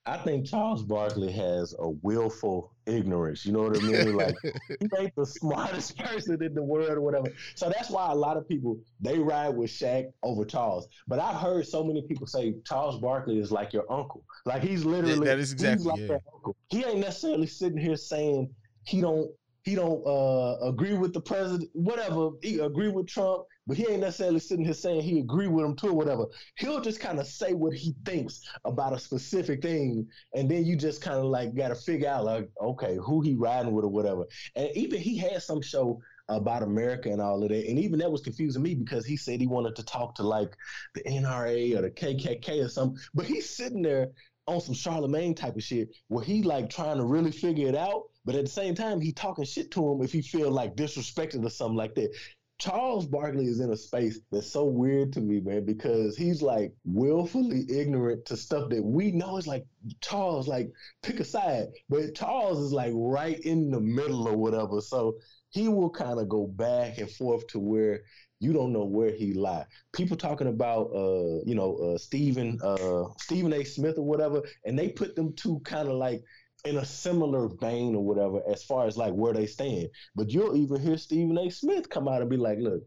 [0.04, 3.46] I think Charles Barkley has a willful ignorance.
[3.46, 4.16] You know what I mean?
[4.16, 4.34] Like
[4.80, 7.28] he ain't the smartest person in the world or whatever.
[7.54, 10.88] So that's why a lot of people they ride with Shaq over Charles.
[11.06, 14.24] But I've heard so many people say Charles Barkley is like your uncle.
[14.44, 16.06] Like he's literally that is exactly, like yeah.
[16.08, 16.56] that uncle.
[16.68, 18.50] He ain't necessarily sitting here saying
[18.84, 19.30] he don't
[19.62, 22.30] he don't uh, agree with the president, whatever.
[22.42, 25.76] He agree with Trump, but he ain't necessarily sitting here saying he agree with him
[25.76, 26.26] too, or whatever.
[26.56, 30.76] He'll just kind of say what he thinks about a specific thing, and then you
[30.76, 33.88] just kind of like got to figure out like, okay, who he riding with or
[33.88, 34.24] whatever.
[34.56, 38.10] And even he had some show about America and all of that, and even that
[38.10, 40.56] was confusing me because he said he wanted to talk to like
[40.94, 44.08] the NRA or the KKK or something, but he's sitting there
[44.48, 48.04] on some Charlemagne type of shit where he like trying to really figure it out,
[48.24, 51.44] but at the same time he talking shit to him if he feel like disrespected
[51.44, 52.10] or something like that.
[52.58, 56.72] Charles Barkley is in a space that's so weird to me, man, because he's like
[56.84, 59.66] willfully ignorant to stuff that we know is like
[60.00, 60.70] Charles, like
[61.02, 64.80] pick a side, but Charles is like right in the middle or whatever.
[64.80, 65.16] So
[65.50, 68.02] he will kind of go back and forth to where
[68.38, 69.64] you don't know where he lie.
[69.92, 73.64] People talking about uh, you know, uh Stephen uh Stephen A.
[73.64, 76.22] Smith or whatever, and they put them two kind of like
[76.64, 79.88] in a similar vein or whatever as far as like where they stand.
[80.14, 81.50] But you'll even hear Stephen A.
[81.50, 82.82] Smith come out and be like, look,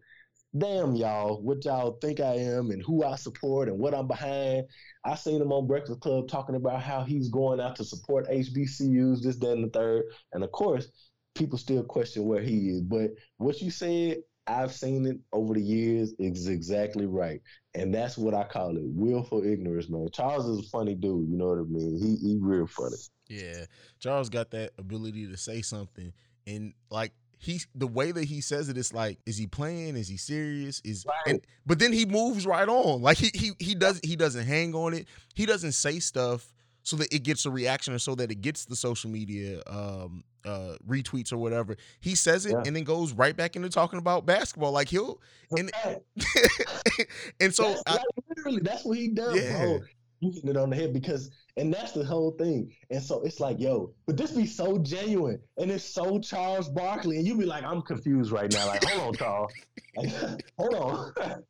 [0.57, 4.65] damn y'all, what y'all think I am and who I support and what I'm behind.
[5.03, 9.21] I seen him on Breakfast Club talking about how he's going out to support HBCUs,
[9.21, 10.03] this, that, and the third.
[10.33, 10.87] And of course,
[11.35, 12.81] people still question where he is.
[12.81, 17.41] But what you said, I've seen it over the years is exactly right.
[17.73, 18.83] And that's what I call it.
[18.85, 20.07] Willful ignorance, man.
[20.13, 21.97] Charles is a funny dude, you know what I mean?
[21.99, 22.95] He he real funny.
[23.27, 23.65] Yeah.
[23.99, 26.13] Charles got that ability to say something
[26.47, 29.95] and like he the way that he says it, it is like is he playing
[29.97, 31.33] is he serious is Right.
[31.33, 34.73] and but then he moves right on like he he he does he doesn't hang
[34.73, 38.31] on it he doesn't say stuff so that it gets a reaction or so that
[38.31, 42.63] it gets the social media um uh retweets or whatever he says it Yeah.
[42.65, 45.19] and then goes right back into talking about basketball like he'll
[45.57, 45.71] and
[47.39, 47.97] and so that's, I,
[48.29, 49.59] literally, that's what he does, Yeah.
[49.65, 49.79] bro.
[50.21, 52.71] You hitting it on the head because, and that's the whole thing.
[52.89, 57.17] And so it's like, yo, but this be so genuine, and it's so Charles Barkley,
[57.17, 58.65] and you be like, I'm confused right now.
[58.65, 59.51] Like, hold on, Charles.
[59.97, 61.13] Like, hold on.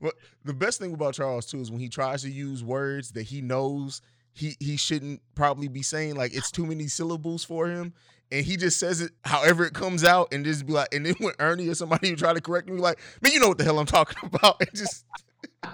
[0.00, 0.12] Well,
[0.44, 3.40] the best thing about Charles too is when he tries to use words that he
[3.40, 4.02] knows
[4.34, 7.92] he he shouldn't probably be saying, like it's too many syllables for him,
[8.30, 11.14] and he just says it however it comes out, and just be like, and then
[11.18, 13.78] when Ernie or somebody try to correct me, like, man, you know what the hell
[13.78, 15.04] I'm talking about, and just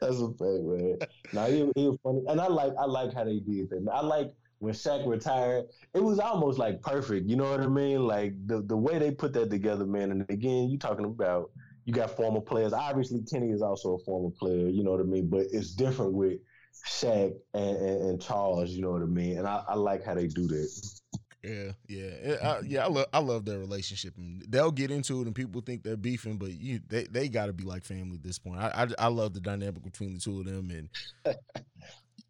[0.00, 0.98] That's a fact, man.
[1.32, 3.88] Now he, he was funny, and I like I like how they did that.
[3.92, 5.66] I like when Shaq retired.
[5.94, 7.28] It was almost like perfect.
[7.28, 8.06] You know what I mean?
[8.06, 10.10] Like the the way they put that together, man.
[10.10, 11.50] And again, you talking about
[11.84, 12.72] you got former players.
[12.72, 14.68] Obviously, Kenny is also a former player.
[14.68, 15.28] You know what I mean?
[15.28, 16.38] But it's different with
[16.84, 18.70] Shaq and, and, and Charles.
[18.70, 19.38] You know what I mean?
[19.38, 21.00] And I, I like how they do that.
[21.42, 22.84] yeah, yeah, I, yeah.
[22.84, 25.96] I love I love their relationship, and they'll get into it, and people think they're
[25.96, 28.60] beefing, but you they they got to be like family at this point.
[28.60, 31.36] I, I I love the dynamic between the two of them, and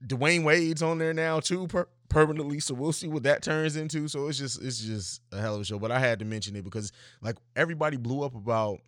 [0.07, 4.09] Dwyane Wade's on there now too per- permanently, so we'll see what that turns into.
[4.09, 5.79] So it's just it's just a hell of a show.
[5.79, 6.93] But I had to mention it because
[7.23, 8.79] like everybody blew up about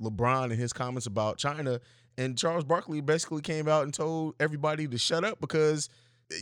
[0.00, 1.80] LeBron and his comments about China,
[2.18, 5.88] and Charles Barkley basically came out and told everybody to shut up because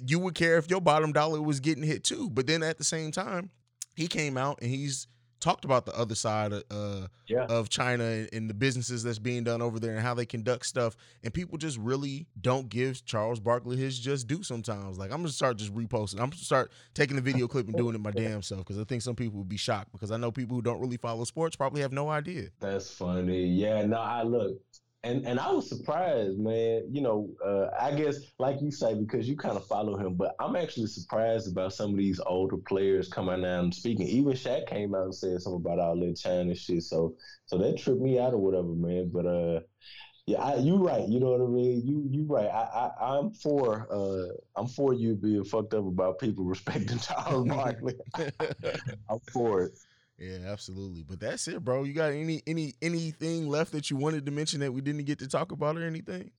[0.07, 2.31] you would care if your bottom dollar was getting hit too.
[2.31, 3.51] But then at the same time,
[3.97, 5.07] he came out and he's
[5.41, 7.47] talked about the other side of, uh, Yeah.
[7.47, 10.65] of China and, and the businesses that's being done over there and how they conduct
[10.67, 10.95] stuff.
[11.25, 14.99] And people just really don't give Charles Barkley his just due sometimes.
[14.99, 16.21] Like I'm gonna start just reposting.
[16.21, 18.85] I'm gonna start taking the video clip and doing it my damn self because I
[18.85, 21.57] think some people would be shocked because I know people who don't really follow sports
[21.57, 22.51] probably have no idea.
[22.61, 23.45] That's funny.
[23.45, 24.61] Yeah, no, I look.
[25.05, 26.85] And and I was surprised, man.
[26.89, 30.37] You know, uh, I guess like you say, because you kind of follow him, but
[30.39, 34.07] I'm actually surprised about some of these older players coming out and speaking.
[34.07, 36.85] Even Shaq came out and said something about all that China shit.
[36.85, 39.11] So so that tripped me out or whatever, man.
[39.13, 39.61] But uh
[40.27, 41.09] yeah, I, you right.
[41.09, 41.83] You know what I mean.
[41.85, 42.47] You you right.
[42.49, 47.49] I, I I'm for uh I'm for you being fucked up about people respecting Charles
[47.49, 47.97] Barkley.
[49.11, 49.73] I'm for it.
[50.19, 51.03] Yeah, absolutely.
[51.03, 51.85] But that's it, bro.
[51.85, 55.19] You got any any anything left that you wanted to mention that we didn't get
[55.21, 56.31] to talk about or anything?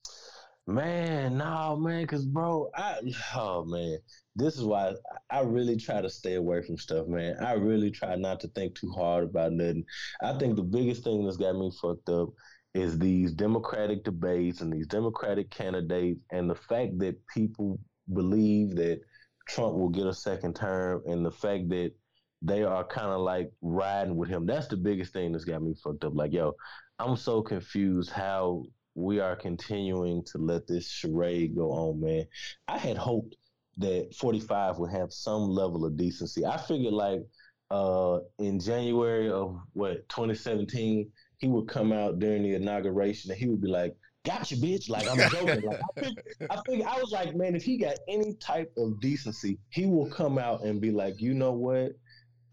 [0.65, 2.99] Man, no, man, cause bro, I
[3.35, 3.97] oh man,
[4.33, 4.93] this is why
[5.29, 7.35] I really try to stay away from stuff, man.
[7.43, 9.83] I really try not to think too hard about nothing.
[10.21, 12.29] I think the biggest thing that's got me fucked up
[12.73, 17.77] is these Democratic debates and these Democratic candidates, and the fact that people
[18.13, 19.01] believe that
[19.49, 21.91] Trump will get a second term, and the fact that
[22.43, 24.45] they are kind of like riding with him.
[24.45, 26.13] That's the biggest thing that's got me fucked up.
[26.13, 26.53] Like, yo,
[26.99, 28.65] I'm so confused how
[28.95, 32.25] we are continuing to let this charade go on, man.
[32.67, 33.35] I had hoped
[33.77, 36.45] that 45 would have some level of decency.
[36.45, 37.21] I figured like
[37.71, 43.47] uh in January of what 2017, he would come out during the inauguration and he
[43.47, 44.89] would be like, gotcha, bitch.
[44.89, 45.61] Like I'm joking.
[45.61, 49.57] like I I think I was like, man, if he got any type of decency,
[49.69, 51.93] he will come out and be like, you know what?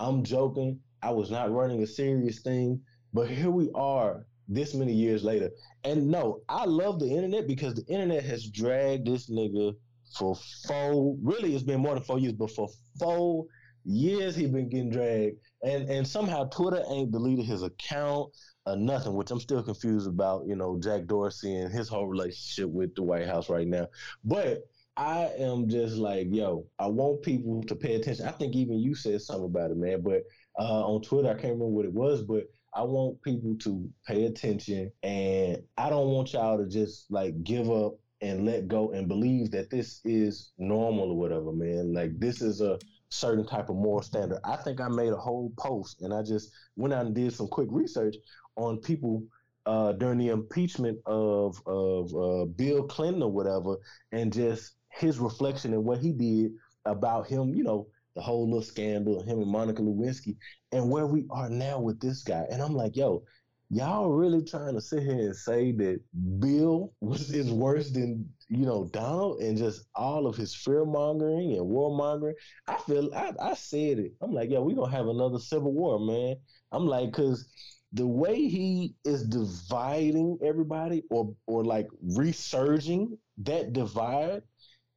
[0.00, 0.80] I'm joking.
[1.02, 2.80] I was not running a serious thing,
[3.12, 5.50] but here we are this many years later.
[5.84, 9.74] And no, I love the internet because the internet has dragged this nigga
[10.18, 10.36] for
[10.66, 13.46] four, really it's been more than four years, but for four
[13.84, 15.36] years he been getting dragged.
[15.62, 18.30] And and somehow Twitter ain't deleted his account
[18.66, 22.70] or nothing, which I'm still confused about, you know, Jack Dorsey and his whole relationship
[22.70, 23.86] with the White House right now.
[24.24, 24.64] But
[25.00, 28.26] I am just like, yo, I want people to pay attention.
[28.26, 30.02] I think even you said something about it, man.
[30.02, 30.24] But
[30.58, 32.44] uh, on Twitter, I can't remember what it was, but
[32.74, 37.70] I want people to pay attention and I don't want y'all to just like give
[37.70, 41.94] up and let go and believe that this is normal or whatever, man.
[41.94, 42.78] Like this is a
[43.08, 44.40] certain type of moral standard.
[44.44, 47.48] I think I made a whole post and I just went out and did some
[47.48, 48.16] quick research
[48.56, 49.22] on people
[49.64, 53.76] uh, during the impeachment of of uh, Bill Clinton or whatever,
[54.12, 56.52] and just his reflection and what he did
[56.84, 60.36] about him, you know, the whole little scandal, him and Monica Lewinsky,
[60.72, 62.44] and where we are now with this guy.
[62.50, 63.24] And I'm like, yo,
[63.70, 66.00] y'all really trying to sit here and say that
[66.40, 71.52] Bill was is worse than you know Donald and just all of his fear mongering
[71.52, 72.34] and war mongering.
[72.66, 74.12] I feel I, I said it.
[74.20, 76.36] I'm like, yo, we gonna have another civil war, man.
[76.72, 77.48] I'm like, cause
[77.92, 84.42] the way he is dividing everybody or or like resurging that divide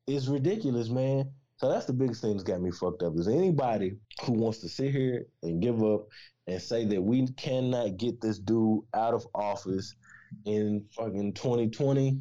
[0.07, 1.29] is ridiculous, man.
[1.57, 3.13] So that's the biggest thing that's got me fucked up.
[3.17, 3.93] Is anybody
[4.23, 6.07] who wants to sit here and give up
[6.47, 9.95] and say that we cannot get this dude out of office
[10.45, 12.19] in fucking 2020?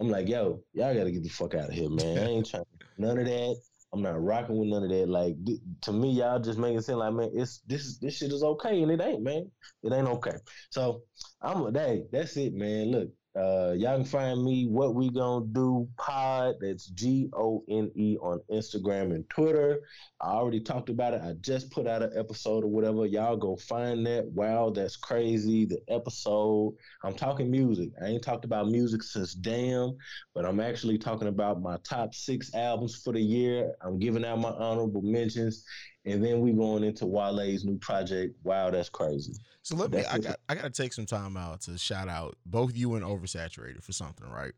[0.00, 2.18] I'm like, yo, y'all got to get the fuck out of here, man.
[2.18, 2.64] I ain't trying
[2.98, 3.56] none of that.
[3.92, 5.08] I'm not rocking with none of that.
[5.08, 8.32] Like th- to me, y'all just making it seem like, man, it's this this shit
[8.32, 9.50] is okay, and it ain't, man.
[9.82, 10.36] It ain't okay.
[10.70, 11.02] So
[11.42, 12.92] I'm like, hey, that's it, man.
[12.92, 16.56] Look, uh, y'all can find me What We Gone Do pod.
[16.60, 19.82] That's G O N E on Instagram and Twitter.
[20.20, 21.22] I already talked about it.
[21.22, 23.06] I just put out an episode or whatever.
[23.06, 24.26] Y'all go find that.
[24.32, 25.64] Wow, that's crazy.
[25.64, 26.74] The episode.
[27.04, 27.90] I'm talking music.
[28.02, 29.96] I ain't talked about music since damn,
[30.34, 33.72] but I'm actually talking about my top six albums for the year.
[33.80, 35.64] I'm giving out my honorable mentions,
[36.06, 38.34] and then we going into Wale's new project.
[38.42, 39.34] Wow, that's crazy.
[39.62, 39.98] So let me.
[39.98, 40.22] That's I it.
[40.22, 40.36] got.
[40.48, 43.92] I got to take some time out to shout out both you and Oversaturated for
[43.92, 44.52] something, right?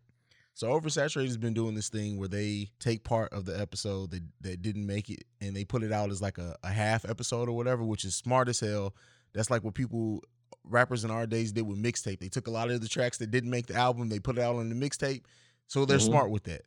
[0.55, 4.23] So Oversaturated has been doing this thing where they take part of the episode that
[4.43, 7.49] that didn't make it and they put it out as like a, a half episode
[7.49, 8.95] or whatever, which is smart as hell.
[9.33, 10.23] That's like what people
[10.65, 12.21] rappers in our days did with mixtape.
[12.21, 14.43] They took a lot of the tracks that didn't make the album, they put it
[14.43, 15.23] out on the mixtape.
[15.67, 16.07] So they're Mhm.
[16.07, 16.63] smart with that.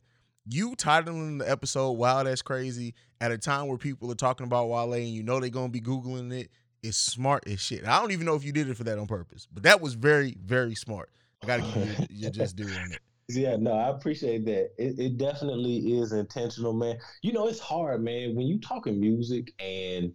[0.48, 4.68] You titling the episode "Wow, that's crazy" at a time where people are talking about
[4.68, 6.50] Wale and you know they're gonna be googling it.
[6.82, 7.86] It's smart as shit.
[7.86, 9.94] I don't even know if you did it for that on purpose, but that was
[9.94, 11.10] very, very smart.
[11.42, 13.00] I gotta give you your just doing it.
[13.28, 14.70] Yeah, no, I appreciate that.
[14.78, 16.98] It, it definitely is intentional, man.
[17.22, 20.12] You know, it's hard, man, when you talking music and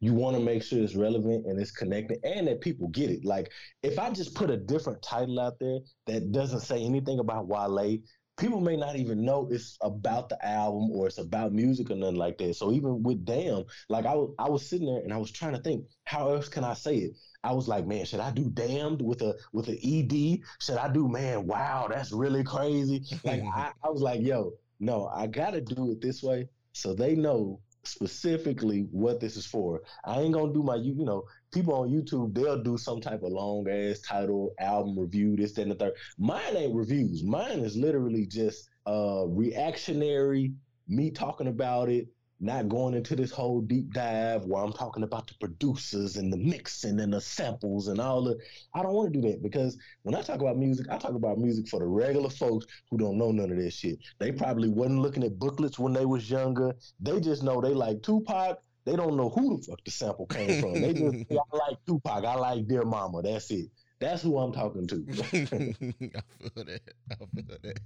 [0.00, 3.24] you want to make sure it's relevant and it's connected and that people get it.
[3.24, 3.50] Like,
[3.82, 7.98] if I just put a different title out there that doesn't say anything about Wale,
[8.36, 12.16] people may not even know it's about the album or it's about music or nothing
[12.16, 12.54] like that.
[12.54, 15.54] So even with Damn, like I was, I was sitting there and I was trying
[15.54, 17.12] to think, how else can I say it?
[17.42, 20.40] I was like, man, should I do damned with a with an ed?
[20.60, 21.46] Should I do man?
[21.46, 23.04] Wow, that's really crazy.
[23.24, 27.14] Like I, I was like, yo, no, I gotta do it this way so they
[27.14, 29.82] know specifically what this is for.
[30.04, 31.24] I ain't gonna do my you you know
[31.54, 35.62] people on YouTube they'll do some type of long ass title album review this that
[35.62, 35.94] and the third.
[36.18, 37.22] Mine ain't reviews.
[37.24, 40.52] Mine is literally just uh reactionary
[40.88, 42.08] me talking about it
[42.40, 46.36] not going into this whole deep dive where I'm talking about the producers and the
[46.36, 48.36] mixing and the samples and all the.
[48.74, 51.38] I don't want to do that because when I talk about music, I talk about
[51.38, 53.98] music for the regular folks who don't know none of this shit.
[54.18, 56.74] They probably wasn't looking at booklets when they was younger.
[57.00, 58.58] They just know they like Tupac.
[58.84, 60.74] They don't know who the fuck the sample came from.
[60.74, 62.24] They just say, I like Tupac.
[62.24, 63.22] I like Dear Mama.
[63.22, 63.70] That's it.
[63.98, 65.06] That's who I'm talking to.
[65.10, 66.80] I feel that.
[67.10, 67.80] I feel that.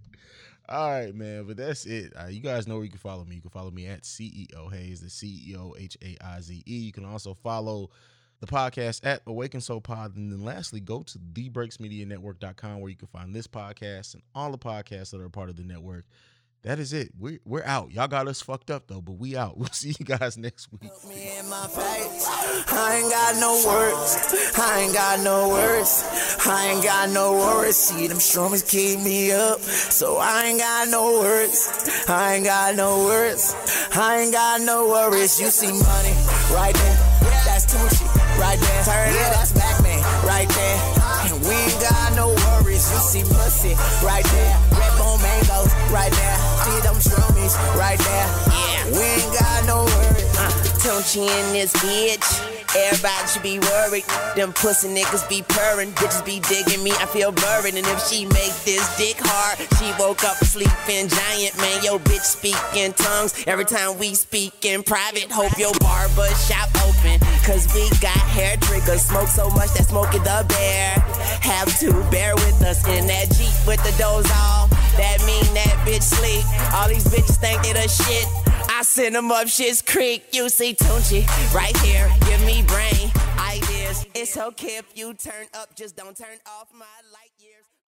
[0.69, 1.45] All right, man.
[1.45, 2.13] But that's it.
[2.21, 3.37] Uh, you guys know where you can follow me.
[3.37, 6.63] You can follow me at CEO Haize, the C E O H A I Z
[6.67, 6.79] E.
[6.79, 7.91] You can also follow
[8.41, 10.17] the podcast at Awakened Soul Pod.
[10.17, 14.59] And then lastly, go to thebreaksmedianetwork.com where you can find this podcast and all the
[14.59, 16.05] podcasts that are part of the network.
[16.63, 17.13] That is it.
[17.19, 17.93] We're, we're out.
[17.93, 19.57] Y'all got us fucked up, though, but we out.
[19.59, 20.91] We'll see you guys next week.
[22.71, 24.55] I ain't got no words.
[24.59, 26.05] I ain't got no words.
[26.47, 27.29] I ain't got no.
[27.71, 28.19] See them
[28.67, 29.61] keep me up.
[29.61, 32.07] So I ain't got no words.
[32.09, 33.55] I ain't got no words.
[33.95, 35.41] I ain't got no worries.
[35.41, 36.15] You see money
[36.55, 37.19] right there.
[37.45, 37.67] That's
[38.39, 39.13] right there.
[39.15, 40.79] Yeah, that's Batman right there.
[41.33, 42.89] And we ain't got no worries.
[42.91, 44.98] this juicy pussy right there.
[45.91, 46.39] Right there.
[46.65, 48.29] See them shroomies right there.
[48.53, 50.39] Yeah, we ain't got no worries.
[50.39, 52.59] Uh, Tunchi in this bitch.
[52.77, 54.05] Everybody should be worried.
[54.37, 55.93] Them pussy niggas be purring.
[55.93, 56.93] Bitches be digging me.
[56.93, 57.75] I feel buried.
[57.75, 61.57] And if she make this dick hard, she woke up sleeping giant.
[61.57, 63.43] Man, yo bitch speak in tongues.
[63.47, 67.19] Every time we speak in private, hope your barber shop open.
[67.43, 69.03] Cause we got hair triggers.
[69.03, 70.91] Smoke so much that smoking the bear.
[71.41, 74.58] Have to bear with us in that Jeep with the doors off.
[74.99, 76.45] That mean that bitch sleep.
[76.75, 78.27] All these bitches think they the shit.
[78.69, 80.27] I send them up shit's creek.
[80.33, 82.13] You see Tunchi right here.
[82.27, 84.05] Give me brain ideas.
[84.15, 86.85] It's okay if you turn up, just don't turn off my.